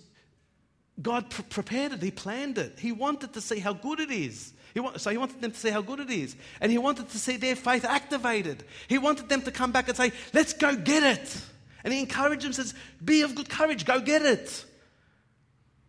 God 1.02 1.30
pr- 1.30 1.42
prepared 1.42 1.92
it, 1.92 2.02
He 2.02 2.12
planned 2.12 2.58
it. 2.58 2.80
He 2.80 2.94
wanted 2.94 3.34
to 3.34 3.42
see 3.42 3.60
how 3.60 3.74
good 3.74 4.00
it 4.00 4.10
is. 4.10 4.54
He 4.74 4.80
want, 4.80 5.02
so 5.02 5.10
He 5.10 5.18
wanted 5.18 5.42
them 5.42 5.52
to 5.52 5.58
see 5.58 5.70
how 5.70 5.82
good 5.82 6.00
it 6.00 6.10
is. 6.10 6.34
And 6.62 6.72
He 6.72 6.78
wanted 6.78 7.10
to 7.10 7.18
see 7.18 7.36
their 7.36 7.58
faith 7.58 7.84
activated. 7.84 8.64
He 8.88 8.98
wanted 8.98 9.28
them 9.28 9.42
to 9.42 9.52
come 9.52 9.74
back 9.74 9.90
and 9.90 9.98
say, 9.98 10.14
Let's 10.34 10.54
go 10.54 10.78
get 10.78 11.04
it. 11.04 11.42
And 11.84 11.94
He 11.94 12.00
encouraged 12.00 12.44
them, 12.44 12.54
says, 12.54 12.74
Be 13.04 13.24
of 13.24 13.36
good 13.36 13.50
courage, 13.50 13.84
go 13.84 14.00
get 14.00 14.22
it. 14.22 14.64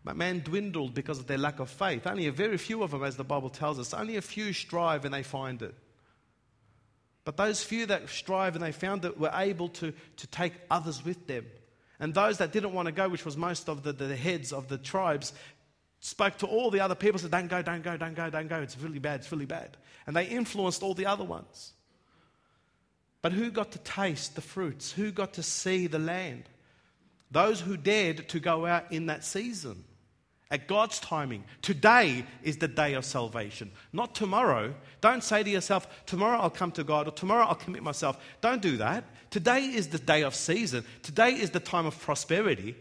But 0.04 0.16
man 0.16 0.40
dwindled 0.40 0.94
because 0.94 1.18
of 1.18 1.26
their 1.26 1.38
lack 1.38 1.60
of 1.60 1.70
faith. 1.70 2.06
Only 2.06 2.26
a 2.26 2.32
very 2.32 2.56
few 2.56 2.82
of 2.82 2.90
them, 2.90 3.04
as 3.04 3.16
the 3.16 3.24
Bible 3.24 3.50
tells 3.50 3.78
us, 3.78 3.94
only 3.94 4.16
a 4.16 4.22
few 4.22 4.52
strive 4.52 5.04
and 5.04 5.14
they 5.14 5.22
find 5.22 5.62
it. 5.62 5.74
But 7.24 7.36
those 7.36 7.62
few 7.62 7.86
that 7.86 8.08
strive 8.08 8.56
and 8.56 8.64
they 8.64 8.72
found 8.72 9.04
it 9.04 9.18
were 9.18 9.30
able 9.32 9.68
to, 9.68 9.92
to 10.16 10.26
take 10.26 10.54
others 10.70 11.04
with 11.04 11.28
them. 11.28 11.46
And 12.00 12.12
those 12.12 12.38
that 12.38 12.50
didn't 12.50 12.72
want 12.72 12.86
to 12.86 12.92
go, 12.92 13.08
which 13.08 13.24
was 13.24 13.36
most 13.36 13.68
of 13.68 13.84
the, 13.84 13.92
the 13.92 14.16
heads 14.16 14.52
of 14.52 14.68
the 14.68 14.76
tribes, 14.76 15.32
spoke 16.00 16.36
to 16.38 16.46
all 16.46 16.72
the 16.72 16.80
other 16.80 16.96
people, 16.96 17.20
said, 17.20 17.30
Don't 17.30 17.46
go, 17.46 17.62
don't 17.62 17.84
go, 17.84 17.96
don't 17.96 18.14
go, 18.14 18.28
don't 18.28 18.48
go. 18.48 18.60
It's 18.60 18.76
really 18.76 18.98
bad, 18.98 19.20
it's 19.20 19.30
really 19.30 19.46
bad. 19.46 19.76
And 20.04 20.16
they 20.16 20.26
influenced 20.26 20.82
all 20.82 20.94
the 20.94 21.06
other 21.06 21.22
ones. 21.22 21.74
But 23.20 23.30
who 23.30 23.52
got 23.52 23.70
to 23.70 23.78
taste 23.78 24.34
the 24.34 24.40
fruits? 24.40 24.90
Who 24.90 25.12
got 25.12 25.34
to 25.34 25.44
see 25.44 25.86
the 25.86 26.00
land? 26.00 26.42
Those 27.30 27.60
who 27.60 27.76
dared 27.76 28.28
to 28.30 28.40
go 28.40 28.66
out 28.66 28.90
in 28.90 29.06
that 29.06 29.24
season 29.24 29.84
at 30.52 30.68
God's 30.68 31.00
timing. 31.00 31.42
Today 31.62 32.24
is 32.42 32.58
the 32.58 32.68
day 32.68 32.92
of 32.92 33.06
salvation, 33.06 33.72
not 33.92 34.14
tomorrow. 34.14 34.74
Don't 35.00 35.24
say 35.24 35.42
to 35.42 35.50
yourself, 35.50 35.88
Tomorrow 36.06 36.38
I'll 36.38 36.50
come 36.50 36.70
to 36.72 36.84
God 36.84 37.08
or 37.08 37.10
tomorrow 37.10 37.46
I'll 37.46 37.54
commit 37.54 37.82
myself. 37.82 38.18
Don't 38.42 38.60
do 38.60 38.76
that. 38.76 39.04
Today 39.30 39.64
is 39.64 39.88
the 39.88 39.98
day 39.98 40.22
of 40.22 40.34
season. 40.34 40.84
Today 41.02 41.30
is 41.30 41.50
the 41.50 41.58
time 41.58 41.86
of 41.86 41.98
prosperity. 41.98 42.76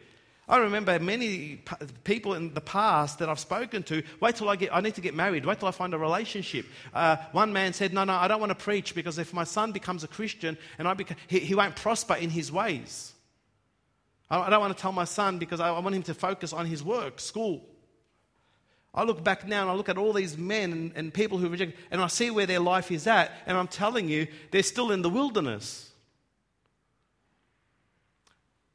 I 0.49 0.57
remember 0.57 0.99
many 0.99 1.63
people 2.03 2.34
in 2.34 2.53
the 2.53 2.60
past 2.60 3.19
that 3.19 3.29
I've 3.29 3.39
spoken 3.39 3.84
to. 3.84 4.03
Wait 4.19 4.36
till 4.36 4.49
I 4.49 4.57
get. 4.57 4.75
I 4.75 4.81
need 4.81 4.95
to 4.95 5.01
get 5.01 5.15
married. 5.15 5.45
Wait 5.45 5.60
till 5.60 5.69
I 5.69 5.71
find 5.71 5.93
a 5.93 5.97
relationship. 5.97 6.65
Uh, 6.93 7.15
one 7.31 7.53
man 7.53 7.71
said, 7.71 7.93
"No, 7.93 8.03
no, 8.03 8.13
I 8.13 8.27
don't 8.27 8.41
want 8.41 8.49
to 8.49 8.63
preach 8.63 8.93
because 8.93 9.17
if 9.17 9.34
my 9.34 9.45
son 9.45 9.71
becomes 9.71 10.03
a 10.03 10.10
Christian 10.10 10.57
and 10.77 10.89
I 10.89 10.93
become, 10.93 11.15
he, 11.27 11.39
he 11.39 11.55
won't 11.55 11.77
prosper 11.77 12.15
in 12.15 12.29
his 12.29 12.51
ways." 12.51 13.13
I 14.39 14.50
don't 14.50 14.62
want 14.62 14.76
to 14.76 14.82
tell 14.82 14.94
my 14.94 15.04
son 15.04 15.39
because 15.39 15.60
I 15.60 15.78
want 15.78 15.94
him 15.94 16.04
to 16.04 16.13
focus 16.13 16.54
on 16.54 16.65
his 16.65 16.82
work, 16.82 17.20
school. 17.20 17.65
I 18.94 19.04
look 19.04 19.24
back 19.24 19.46
now 19.48 19.62
and 19.62 19.72
I 19.72 19.74
look 19.74 19.89
at 19.89 19.98
all 19.98 20.13
these 20.13 20.38
men 20.38 20.72
and, 20.72 20.91
and 20.96 21.13
people 21.13 21.38
who 21.38 21.50
reject, 21.50 21.78
and 21.91 22.02
I 22.02 22.08
see 22.08 22.30
where 22.30 22.46
their 22.46 22.60
life 22.60 22.91
is 22.91 23.08
at, 23.08 23.32
and 23.46 23.58
I'm 23.58 23.67
telling 23.67 24.10
you, 24.10 24.28
they're 24.52 24.63
still 24.63 24.91
in 24.91 25.02
the 25.02 25.10
wilderness. 25.10 25.91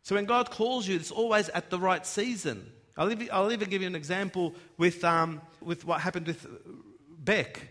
So 0.03 0.14
when 0.14 0.27
God 0.27 0.51
calls 0.51 0.87
you, 0.87 0.97
it's 0.97 1.11
always 1.11 1.49
at 1.49 1.71
the 1.71 1.79
right 1.79 2.07
season. 2.07 2.71
I'll 2.97 3.11
even, 3.11 3.29
I'll 3.33 3.51
even 3.51 3.69
give 3.69 3.83
you 3.83 3.88
an 3.88 3.97
example 3.97 4.55
with, 4.79 5.05
um, 5.05 5.40
with 5.61 5.85
what 5.85 6.01
happened 6.01 6.29
with 6.29 6.47
Beck. 7.19 7.69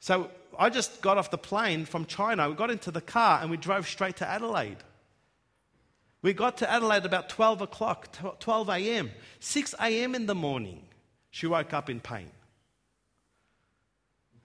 So 0.00 0.30
I 0.58 0.70
just 0.70 1.00
got 1.00 1.18
off 1.18 1.30
the 1.30 1.38
plane 1.38 1.84
from 1.84 2.04
China. 2.04 2.48
We 2.48 2.54
got 2.54 2.70
into 2.70 2.90
the 2.90 3.00
car 3.00 3.40
and 3.40 3.50
we 3.50 3.56
drove 3.56 3.86
straight 3.86 4.16
to 4.16 4.28
Adelaide. 4.28 4.78
We 6.20 6.32
got 6.32 6.56
to 6.58 6.70
Adelaide 6.70 7.04
about 7.04 7.28
12 7.28 7.60
o'clock, 7.62 8.08
12 8.40 8.68
a.m. 8.70 9.10
6 9.40 9.74
a.m. 9.80 10.14
in 10.14 10.26
the 10.26 10.34
morning, 10.34 10.82
she 11.30 11.46
woke 11.46 11.72
up 11.72 11.88
in 11.88 12.00
pain. 12.00 12.30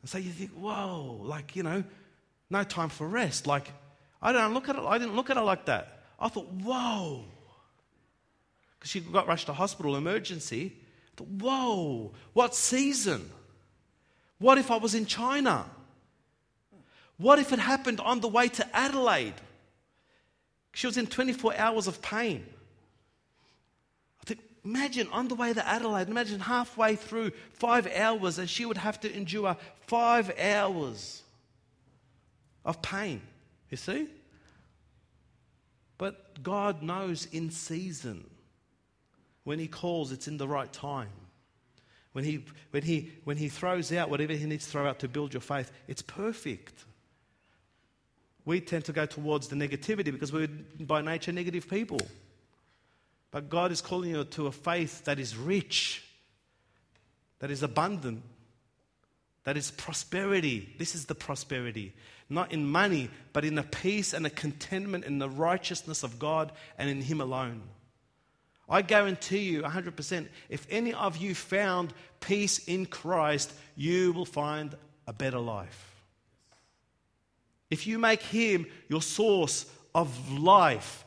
And 0.01 0.09
so 0.09 0.17
you 0.17 0.31
think, 0.31 0.51
whoa, 0.51 1.19
like, 1.21 1.55
you 1.55 1.63
know, 1.63 1.83
no 2.49 2.63
time 2.63 2.89
for 2.89 3.07
rest. 3.07 3.47
Like, 3.47 3.71
I 4.21 4.31
don't 4.31 4.53
look 4.53 4.69
at 4.69 4.75
it, 4.75 4.83
I 4.83 4.97
didn't 4.97 5.15
look 5.15 5.29
at 5.29 5.37
it 5.37 5.41
like 5.41 5.65
that. 5.65 6.03
I 6.19 6.27
thought, 6.27 6.47
whoa. 6.47 7.25
Because 8.77 8.91
she 8.91 8.99
got 8.99 9.27
rushed 9.27 9.47
to 9.47 9.53
hospital 9.53 9.95
emergency. 9.95 10.73
I 10.75 11.11
thought, 11.17 11.27
whoa, 11.27 12.13
what 12.33 12.53
season? 12.53 13.29
What 14.37 14.57
if 14.57 14.69
I 14.69 14.77
was 14.77 14.93
in 14.93 15.05
China? 15.05 15.65
What 17.17 17.39
if 17.39 17.53
it 17.53 17.59
happened 17.59 17.99
on 17.99 18.19
the 18.19 18.27
way 18.27 18.49
to 18.49 18.75
Adelaide? 18.75 19.35
She 20.73 20.87
was 20.87 20.97
in 20.97 21.07
24 21.07 21.55
hours 21.55 21.87
of 21.87 22.01
pain. 22.01 22.45
I 24.21 24.25
think, 24.25 24.41
imagine 24.65 25.07
on 25.11 25.27
the 25.27 25.35
way 25.35 25.53
to 25.53 25.67
Adelaide, 25.67 26.09
imagine 26.09 26.39
halfway 26.39 26.95
through 26.95 27.31
five 27.51 27.87
hours, 27.87 28.39
and 28.39 28.49
she 28.49 28.65
would 28.65 28.77
have 28.77 28.99
to 29.01 29.15
endure 29.15 29.55
five 29.87 30.31
hours 30.37 31.21
of 32.65 32.81
pain. 32.81 33.21
You 33.69 33.77
see? 33.77 34.07
But 35.97 36.41
God 36.41 36.81
knows 36.81 37.27
in 37.31 37.51
season. 37.51 38.29
When 39.43 39.59
He 39.59 39.67
calls, 39.67 40.11
it's 40.11 40.27
in 40.27 40.37
the 40.37 40.47
right 40.47 40.71
time. 40.73 41.09
When 42.13 42.23
he, 42.23 42.45
when, 42.69 42.83
he, 42.83 43.11
when 43.23 43.37
he 43.37 43.49
throws 43.49 43.91
out 43.91 44.09
whatever 44.09 44.33
He 44.33 44.45
needs 44.45 44.65
to 44.65 44.71
throw 44.71 44.87
out 44.87 44.99
to 44.99 45.07
build 45.07 45.33
your 45.33 45.41
faith, 45.41 45.71
it's 45.87 46.03
perfect 46.03 46.85
we 48.45 48.59
tend 48.59 48.85
to 48.85 48.93
go 48.93 49.05
towards 49.05 49.47
the 49.47 49.55
negativity 49.55 50.11
because 50.11 50.33
we're 50.33 50.47
by 50.79 51.01
nature 51.01 51.31
negative 51.31 51.69
people. 51.69 52.01
But 53.31 53.49
God 53.49 53.71
is 53.71 53.81
calling 53.81 54.11
you 54.11 54.23
to 54.23 54.47
a 54.47 54.51
faith 54.51 55.05
that 55.05 55.19
is 55.19 55.35
rich, 55.35 56.03
that 57.39 57.49
is 57.49 57.63
abundant, 57.63 58.21
that 59.43 59.57
is 59.57 59.71
prosperity. 59.71 60.73
This 60.77 60.95
is 60.95 61.05
the 61.05 61.15
prosperity. 61.15 61.93
Not 62.29 62.51
in 62.51 62.65
money, 62.65 63.09
but 63.33 63.43
in 63.43 63.55
the 63.55 63.63
peace 63.63 64.13
and 64.13 64.23
the 64.23 64.29
contentment 64.29 65.05
in 65.05 65.19
the 65.19 65.29
righteousness 65.29 66.03
of 66.03 66.19
God 66.19 66.51
and 66.77 66.89
in 66.89 67.01
Him 67.01 67.21
alone. 67.21 67.61
I 68.69 68.81
guarantee 68.81 69.39
you 69.39 69.61
100% 69.63 70.27
if 70.49 70.65
any 70.69 70.93
of 70.93 71.17
you 71.17 71.35
found 71.35 71.93
peace 72.21 72.59
in 72.59 72.85
Christ, 72.85 73.53
you 73.75 74.13
will 74.13 74.25
find 74.25 74.75
a 75.05 75.13
better 75.13 75.39
life. 75.39 75.92
If 77.73 77.87
you 77.87 77.97
make 77.97 78.21
Him 78.21 78.67
your 78.87 79.01
source 79.01 79.65
of 79.95 80.31
life, 80.31 81.03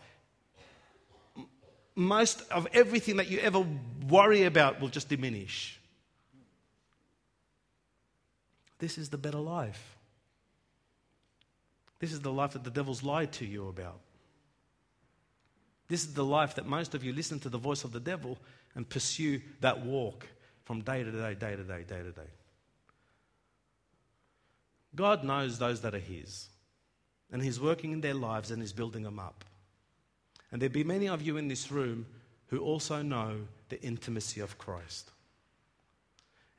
most 1.94 2.42
of 2.50 2.66
everything 2.72 3.18
that 3.18 3.28
you 3.28 3.38
ever 3.38 3.64
worry 4.08 4.42
about 4.42 4.80
will 4.80 4.88
just 4.88 5.08
diminish. 5.08 5.78
This 8.80 8.98
is 8.98 9.10
the 9.10 9.16
better 9.16 9.38
life. 9.38 9.96
This 12.00 12.12
is 12.12 12.20
the 12.20 12.32
life 12.32 12.54
that 12.54 12.64
the 12.64 12.70
devil's 12.70 13.04
lied 13.04 13.30
to 13.34 13.46
you 13.46 13.68
about. 13.68 14.00
This 15.86 16.02
is 16.02 16.14
the 16.14 16.24
life 16.24 16.56
that 16.56 16.66
most 16.66 16.96
of 16.96 17.04
you 17.04 17.12
listen 17.12 17.38
to 17.40 17.48
the 17.48 17.58
voice 17.58 17.84
of 17.84 17.92
the 17.92 18.00
devil 18.00 18.38
and 18.74 18.88
pursue 18.88 19.40
that 19.60 19.86
walk 19.86 20.26
from 20.64 20.80
day 20.80 21.04
to 21.04 21.12
day, 21.12 21.34
day 21.34 21.54
to 21.54 21.62
day, 21.62 21.84
day 21.84 22.02
to 22.02 22.10
day. 22.10 22.30
God 24.96 25.22
knows 25.22 25.60
those 25.60 25.82
that 25.82 25.94
are 25.94 26.00
His. 26.00 26.48
And 27.32 27.42
He's 27.42 27.60
working 27.60 27.92
in 27.92 28.00
their 28.00 28.14
lives 28.14 28.50
and 28.50 28.62
He's 28.62 28.72
building 28.72 29.02
them 29.02 29.18
up. 29.18 29.44
And 30.52 30.60
there'll 30.60 30.72
be 30.72 30.84
many 30.84 31.08
of 31.08 31.22
you 31.22 31.36
in 31.36 31.48
this 31.48 31.70
room 31.70 32.06
who 32.48 32.58
also 32.58 33.02
know 33.02 33.40
the 33.68 33.82
intimacy 33.82 34.40
of 34.40 34.58
Christ. 34.58 35.10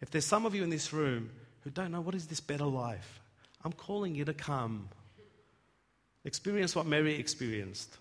If 0.02 0.12
there's 0.12 0.26
some 0.26 0.46
of 0.46 0.54
you 0.54 0.64
in 0.64 0.70
this 0.70 0.94
room 0.94 1.30
who 1.62 1.70
don't 1.70 1.92
know 1.92 2.02
what 2.02 2.16
is 2.16 2.28
this 2.28 2.40
better 2.40 2.66
life, 2.66 3.22
I'm 3.64 3.72
calling 3.72 4.14
you 4.14 4.26
to 4.26 4.34
come. 4.34 4.90
Experience 6.26 6.76
what 6.76 6.86
Mary 6.86 7.16
experienced. 7.16 7.98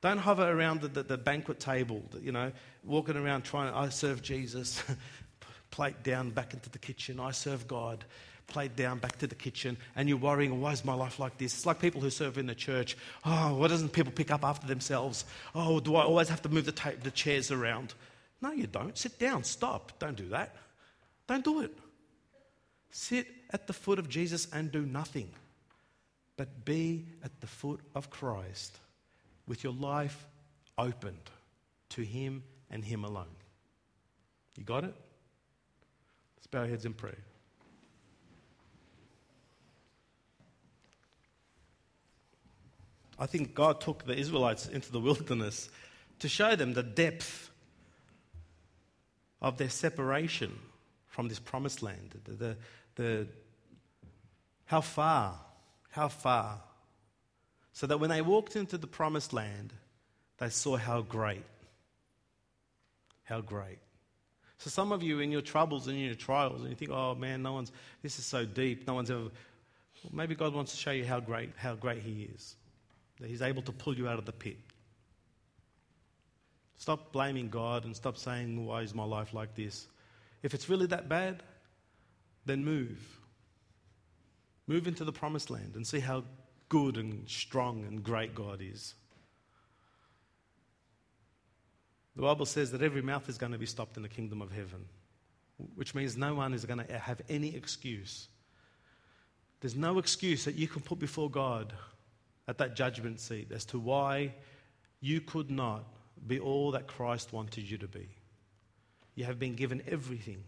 Don't 0.00 0.18
hover 0.18 0.50
around 0.50 0.80
the, 0.80 0.88
the, 0.88 1.02
the 1.04 1.18
banquet 1.18 1.60
table, 1.60 2.02
you 2.20 2.32
know, 2.32 2.50
walking 2.84 3.16
around 3.16 3.42
trying, 3.42 3.72
I 3.72 3.88
serve 3.88 4.20
Jesus, 4.20 4.82
plate 5.70 6.02
down 6.02 6.30
back 6.30 6.54
into 6.54 6.68
the 6.68 6.78
kitchen, 6.78 7.20
I 7.20 7.30
serve 7.30 7.68
God 7.68 8.04
plate 8.52 8.76
down 8.76 8.98
back 8.98 9.18
to 9.18 9.26
the 9.26 9.34
kitchen 9.34 9.76
and 9.96 10.08
you're 10.08 10.18
worrying, 10.18 10.60
why 10.60 10.72
is 10.72 10.84
my 10.84 10.94
life 10.94 11.18
like 11.18 11.38
this? 11.38 11.54
It's 11.54 11.66
like 11.66 11.80
people 11.80 12.00
who 12.00 12.10
serve 12.10 12.38
in 12.38 12.46
the 12.46 12.54
church. 12.54 12.96
Oh, 13.24 13.56
why 13.56 13.68
doesn't 13.68 13.92
people 13.92 14.12
pick 14.12 14.30
up 14.30 14.44
after 14.44 14.66
themselves? 14.66 15.24
Oh, 15.54 15.80
do 15.80 15.96
I 15.96 16.02
always 16.02 16.28
have 16.28 16.42
to 16.42 16.48
move 16.48 16.66
the, 16.66 16.72
ta- 16.72 16.92
the 17.02 17.10
chairs 17.10 17.50
around? 17.50 17.94
No, 18.40 18.52
you 18.52 18.66
don't. 18.66 18.96
Sit 18.98 19.18
down. 19.18 19.44
Stop. 19.44 19.98
Don't 19.98 20.16
do 20.16 20.28
that. 20.28 20.54
Don't 21.26 21.44
do 21.44 21.60
it. 21.60 21.76
Sit 22.90 23.26
at 23.50 23.66
the 23.66 23.72
foot 23.72 23.98
of 23.98 24.08
Jesus 24.08 24.48
and 24.52 24.70
do 24.70 24.82
nothing. 24.82 25.30
But 26.36 26.64
be 26.64 27.06
at 27.24 27.40
the 27.40 27.46
foot 27.46 27.80
of 27.94 28.10
Christ 28.10 28.78
with 29.46 29.64
your 29.64 29.72
life 29.72 30.26
opened 30.76 31.30
to 31.90 32.02
Him 32.02 32.42
and 32.70 32.84
Him 32.84 33.04
alone. 33.04 33.36
You 34.56 34.64
got 34.64 34.84
it? 34.84 34.94
Let's 36.36 36.46
bow 36.48 36.60
our 36.60 36.66
heads 36.66 36.84
in 36.84 36.94
prayer. 36.94 37.18
I 43.22 43.26
think 43.26 43.54
God 43.54 43.80
took 43.80 44.04
the 44.04 44.16
Israelites 44.16 44.66
into 44.66 44.90
the 44.90 44.98
wilderness 44.98 45.70
to 46.18 46.28
show 46.28 46.56
them 46.56 46.74
the 46.74 46.82
depth 46.82 47.52
of 49.40 49.58
their 49.58 49.70
separation 49.70 50.58
from 51.06 51.28
this 51.28 51.38
promised 51.38 51.84
land. 51.84 52.20
The, 52.24 52.32
the, 52.32 52.56
the, 52.96 53.26
how 54.64 54.80
far, 54.80 55.38
how 55.90 56.08
far. 56.08 56.58
So 57.72 57.86
that 57.86 57.98
when 57.98 58.10
they 58.10 58.22
walked 58.22 58.56
into 58.56 58.76
the 58.76 58.88
promised 58.88 59.32
land, 59.32 59.72
they 60.38 60.48
saw 60.48 60.76
how 60.76 61.02
great, 61.02 61.44
how 63.22 63.40
great. 63.40 63.78
So 64.58 64.68
some 64.68 64.90
of 64.90 65.04
you 65.04 65.20
in 65.20 65.30
your 65.30 65.42
troubles 65.42 65.86
and 65.86 65.96
in 65.96 66.06
your 66.06 66.16
trials, 66.16 66.62
and 66.62 66.70
you 66.70 66.76
think, 66.76 66.90
oh 66.90 67.14
man, 67.14 67.40
no 67.44 67.52
one's, 67.52 67.70
this 68.02 68.18
is 68.18 68.24
so 68.26 68.44
deep, 68.44 68.84
no 68.88 68.94
one's 68.94 69.12
ever. 69.12 69.20
Well, 69.20 69.30
maybe 70.12 70.34
God 70.34 70.54
wants 70.54 70.72
to 70.72 70.78
show 70.78 70.90
you 70.90 71.04
how 71.04 71.20
great, 71.20 71.50
how 71.56 71.76
great 71.76 72.02
He 72.02 72.28
is. 72.34 72.56
That 73.22 73.30
He's 73.30 73.40
able 73.40 73.62
to 73.62 73.72
pull 73.72 73.96
you 73.96 74.08
out 74.08 74.18
of 74.18 74.26
the 74.26 74.32
pit. 74.32 74.58
Stop 76.76 77.12
blaming 77.12 77.48
God 77.48 77.84
and 77.84 77.94
stop 77.94 78.16
saying, 78.16 78.66
why 78.66 78.82
is 78.82 78.92
my 78.92 79.04
life 79.04 79.32
like 79.32 79.54
this? 79.54 79.86
If 80.42 80.52
it's 80.52 80.68
really 80.68 80.86
that 80.86 81.08
bad, 81.08 81.44
then 82.44 82.64
move. 82.64 82.98
Move 84.66 84.88
into 84.88 85.04
the 85.04 85.12
promised 85.12 85.50
land 85.50 85.76
and 85.76 85.86
see 85.86 86.00
how 86.00 86.24
good 86.68 86.96
and 86.96 87.28
strong 87.28 87.84
and 87.84 88.02
great 88.02 88.34
God 88.34 88.60
is. 88.60 88.94
The 92.16 92.22
Bible 92.22 92.46
says 92.46 92.72
that 92.72 92.82
every 92.82 93.02
mouth 93.02 93.28
is 93.28 93.38
going 93.38 93.52
to 93.52 93.58
be 93.58 93.66
stopped 93.66 93.96
in 93.96 94.02
the 94.02 94.08
kingdom 94.08 94.42
of 94.42 94.50
heaven, 94.50 94.84
which 95.76 95.94
means 95.94 96.16
no 96.16 96.34
one 96.34 96.52
is 96.52 96.64
going 96.64 96.84
to 96.84 96.98
have 96.98 97.20
any 97.28 97.54
excuse. 97.54 98.26
There's 99.60 99.76
no 99.76 99.98
excuse 99.98 100.44
that 100.44 100.56
you 100.56 100.66
can 100.66 100.82
put 100.82 100.98
before 100.98 101.30
God 101.30 101.72
at 102.48 102.58
that 102.58 102.76
judgment 102.76 103.20
seat 103.20 103.52
as 103.52 103.64
to 103.66 103.78
why 103.78 104.34
you 105.00 105.20
could 105.20 105.50
not 105.50 105.84
be 106.26 106.40
all 106.40 106.72
that 106.72 106.86
Christ 106.86 107.32
wanted 107.32 107.68
you 107.70 107.78
to 107.78 107.88
be. 107.88 108.08
You 109.14 109.24
have 109.24 109.38
been 109.38 109.54
given 109.54 109.82
everything 109.86 110.42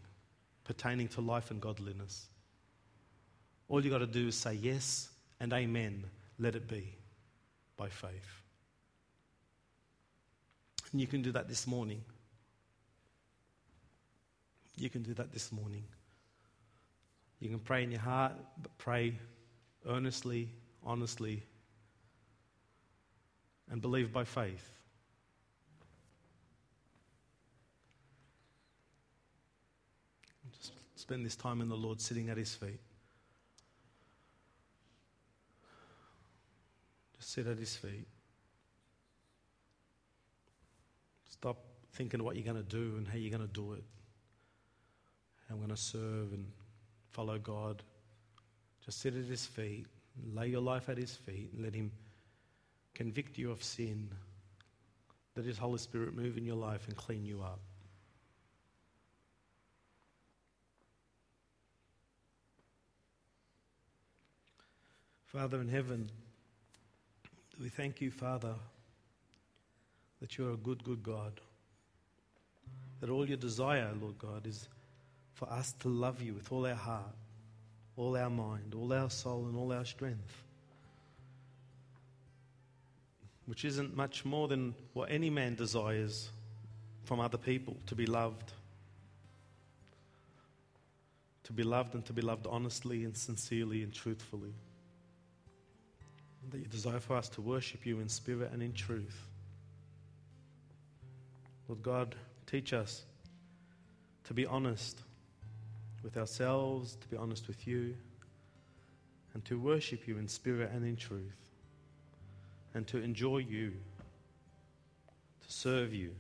pertaining 0.65 1.09
to 1.09 1.21
life 1.21 1.51
and 1.51 1.61
godliness. 1.61 2.27
All 3.69 3.85
you 3.85 3.91
got 3.91 3.99
to 3.99 4.07
do 4.07 4.29
is 4.29 4.37
say 4.37 4.55
yes 4.55 5.09
and 5.41 5.53
amen, 5.53 6.05
let 6.39 6.55
it 6.55 6.69
be 6.69 6.97
by 7.77 7.89
faith. 7.89 8.43
And 10.93 11.01
you 11.01 11.07
can 11.07 11.23
do 11.23 11.33
that 11.33 11.49
this 11.49 11.67
morning. 11.67 12.03
You 14.77 14.91
can 14.91 15.03
do 15.03 15.15
that 15.15 15.33
this 15.33 15.53
morning. 15.53 15.85
You 17.41 17.49
can 17.49 17.59
pray 17.59 17.83
in 17.83 17.91
your 17.91 18.01
heart, 18.01 18.33
but 18.63 18.77
pray 18.79 19.19
earnestly, 19.87 20.49
honestly, 20.85 21.43
and 23.75 23.83
believe 23.83 24.12
by 24.12 24.22
faith. 24.22 24.70
Just 30.53 30.70
spend 30.95 31.27
this 31.27 31.35
time 31.35 31.61
in 31.61 31.68
the 31.68 31.75
Lord 31.75 32.01
sitting 32.01 32.31
at 32.31 32.37
His 32.37 32.55
feet. 32.55 32.79
Just 37.16 37.33
sit 37.33 37.49
at 37.49 37.59
His 37.59 37.75
feet. 37.75 38.07
Stop 41.29 41.57
thinking 41.95 42.22
what 42.22 42.37
you're 42.37 42.45
going 42.45 42.64
to 42.64 42.70
do 42.70 42.95
and 42.97 43.09
how 43.09 43.16
you're 43.16 43.37
going 43.37 43.49
to 43.49 43.53
do 43.53 43.72
it. 43.72 43.83
I'm 45.51 45.57
going 45.57 45.70
to 45.70 45.77
serve 45.77 46.33
and 46.33 46.47
follow 47.11 47.39
God. 47.39 47.83
Just 48.85 49.01
sit 49.01 49.16
at 49.16 49.25
His 49.25 49.47
feet, 49.47 49.87
lay 50.33 50.47
your 50.47 50.61
life 50.61 50.89
at 50.89 50.97
His 50.97 51.16
feet, 51.16 51.51
and 51.55 51.64
let 51.64 51.75
Him 51.75 51.91
convict 52.95 53.39
you 53.39 53.51
of 53.51 53.63
sin. 53.63 54.09
Let 55.37 55.47
His 55.47 55.59
Holy 55.59 55.79
Spirit 55.79 56.15
move 56.15 56.39
in 56.39 56.45
your 56.45 56.57
life 56.57 56.87
and 56.87 56.97
clean 56.97 57.25
you 57.25 57.43
up. 57.43 57.61
Father 65.27 65.61
in 65.61 65.69
heaven, 65.69 66.11
we 67.61 67.69
thank 67.69 68.01
you, 68.01 68.13
Father 68.13 68.55
that 70.25 70.39
you're 70.39 70.53
a 70.53 70.57
good, 70.57 70.83
good 70.85 71.03
God. 71.03 71.39
That 73.03 73.11
all 73.11 73.29
your 73.29 73.37
desire, 73.37 73.91
Lord 74.01 74.17
God, 74.17 74.47
is 74.47 74.69
for 75.35 75.53
us 75.53 75.75
to 75.81 75.89
love 75.89 76.23
you 76.23 76.33
with 76.33 76.51
all 76.51 76.65
our 76.65 76.75
heart, 76.75 77.15
all 77.99 78.17
our 78.17 78.31
mind, 78.31 78.75
all 78.75 78.91
our 78.95 79.11
soul, 79.11 79.45
and 79.45 79.55
all 79.55 79.71
our 79.71 79.85
strength. 79.85 80.44
Which 83.47 83.65
isn't 83.65 83.97
much 83.97 84.25
more 84.25 84.49
than 84.49 84.75
what 84.95 85.11
any 85.11 85.31
man 85.31 85.55
desires 85.55 86.31
from 87.05 87.21
other 87.21 87.37
people 87.37 87.77
to 87.87 87.95
be 87.95 88.07
loved. 88.07 88.53
To 91.45 91.53
be 91.53 91.63
loved 91.63 91.95
and 91.95 92.05
to 92.07 92.13
be 92.13 92.23
loved 92.23 92.47
honestly 92.47 93.05
and 93.05 93.17
sincerely 93.17 93.83
and 93.83 93.93
truthfully. 93.93 94.55
That 96.51 96.59
you 96.59 96.67
desire 96.67 97.01
for 97.01 97.17
us 97.17 97.29
to 97.31 97.43
worship 97.43 97.85
you 97.85 98.01
in 98.01 98.09
spirit 98.09 98.51
and 98.53 98.63
in 98.63 98.73
truth. 98.73 99.29
Lord 101.69 101.83
God, 101.83 102.15
teach 102.47 102.73
us 102.73 103.05
to 104.25 104.35
be 104.35 104.47
honest 104.47 105.01
with 106.03 106.17
ourselves, 106.17 106.97
to 106.97 107.09
be 107.09 107.17
honest 107.17 107.49
with 107.49 107.67
you, 107.67 107.95
and 109.33 109.45
to 109.47 109.59
worship 109.59 110.07
you 110.07 110.19
in 110.19 110.29
spirit 110.29 110.71
and 110.73 110.85
in 110.85 110.97
truth, 110.97 111.44
and 112.75 112.87
to 112.89 112.99
enjoy 112.99 113.39
you, 113.39 113.72
to 115.41 115.53
serve 115.53 115.95
you, 115.95 116.11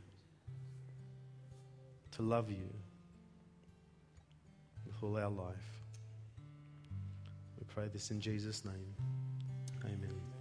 to 2.12 2.22
love 2.22 2.50
you 2.50 2.68
with 4.86 5.02
all 5.02 5.16
our 5.16 5.30
life. 5.30 5.56
We 7.58 7.64
pray 7.66 7.88
this 7.92 8.10
in 8.10 8.20
Jesus' 8.20 8.64
name. 8.64 8.94
Amen. 9.84 10.33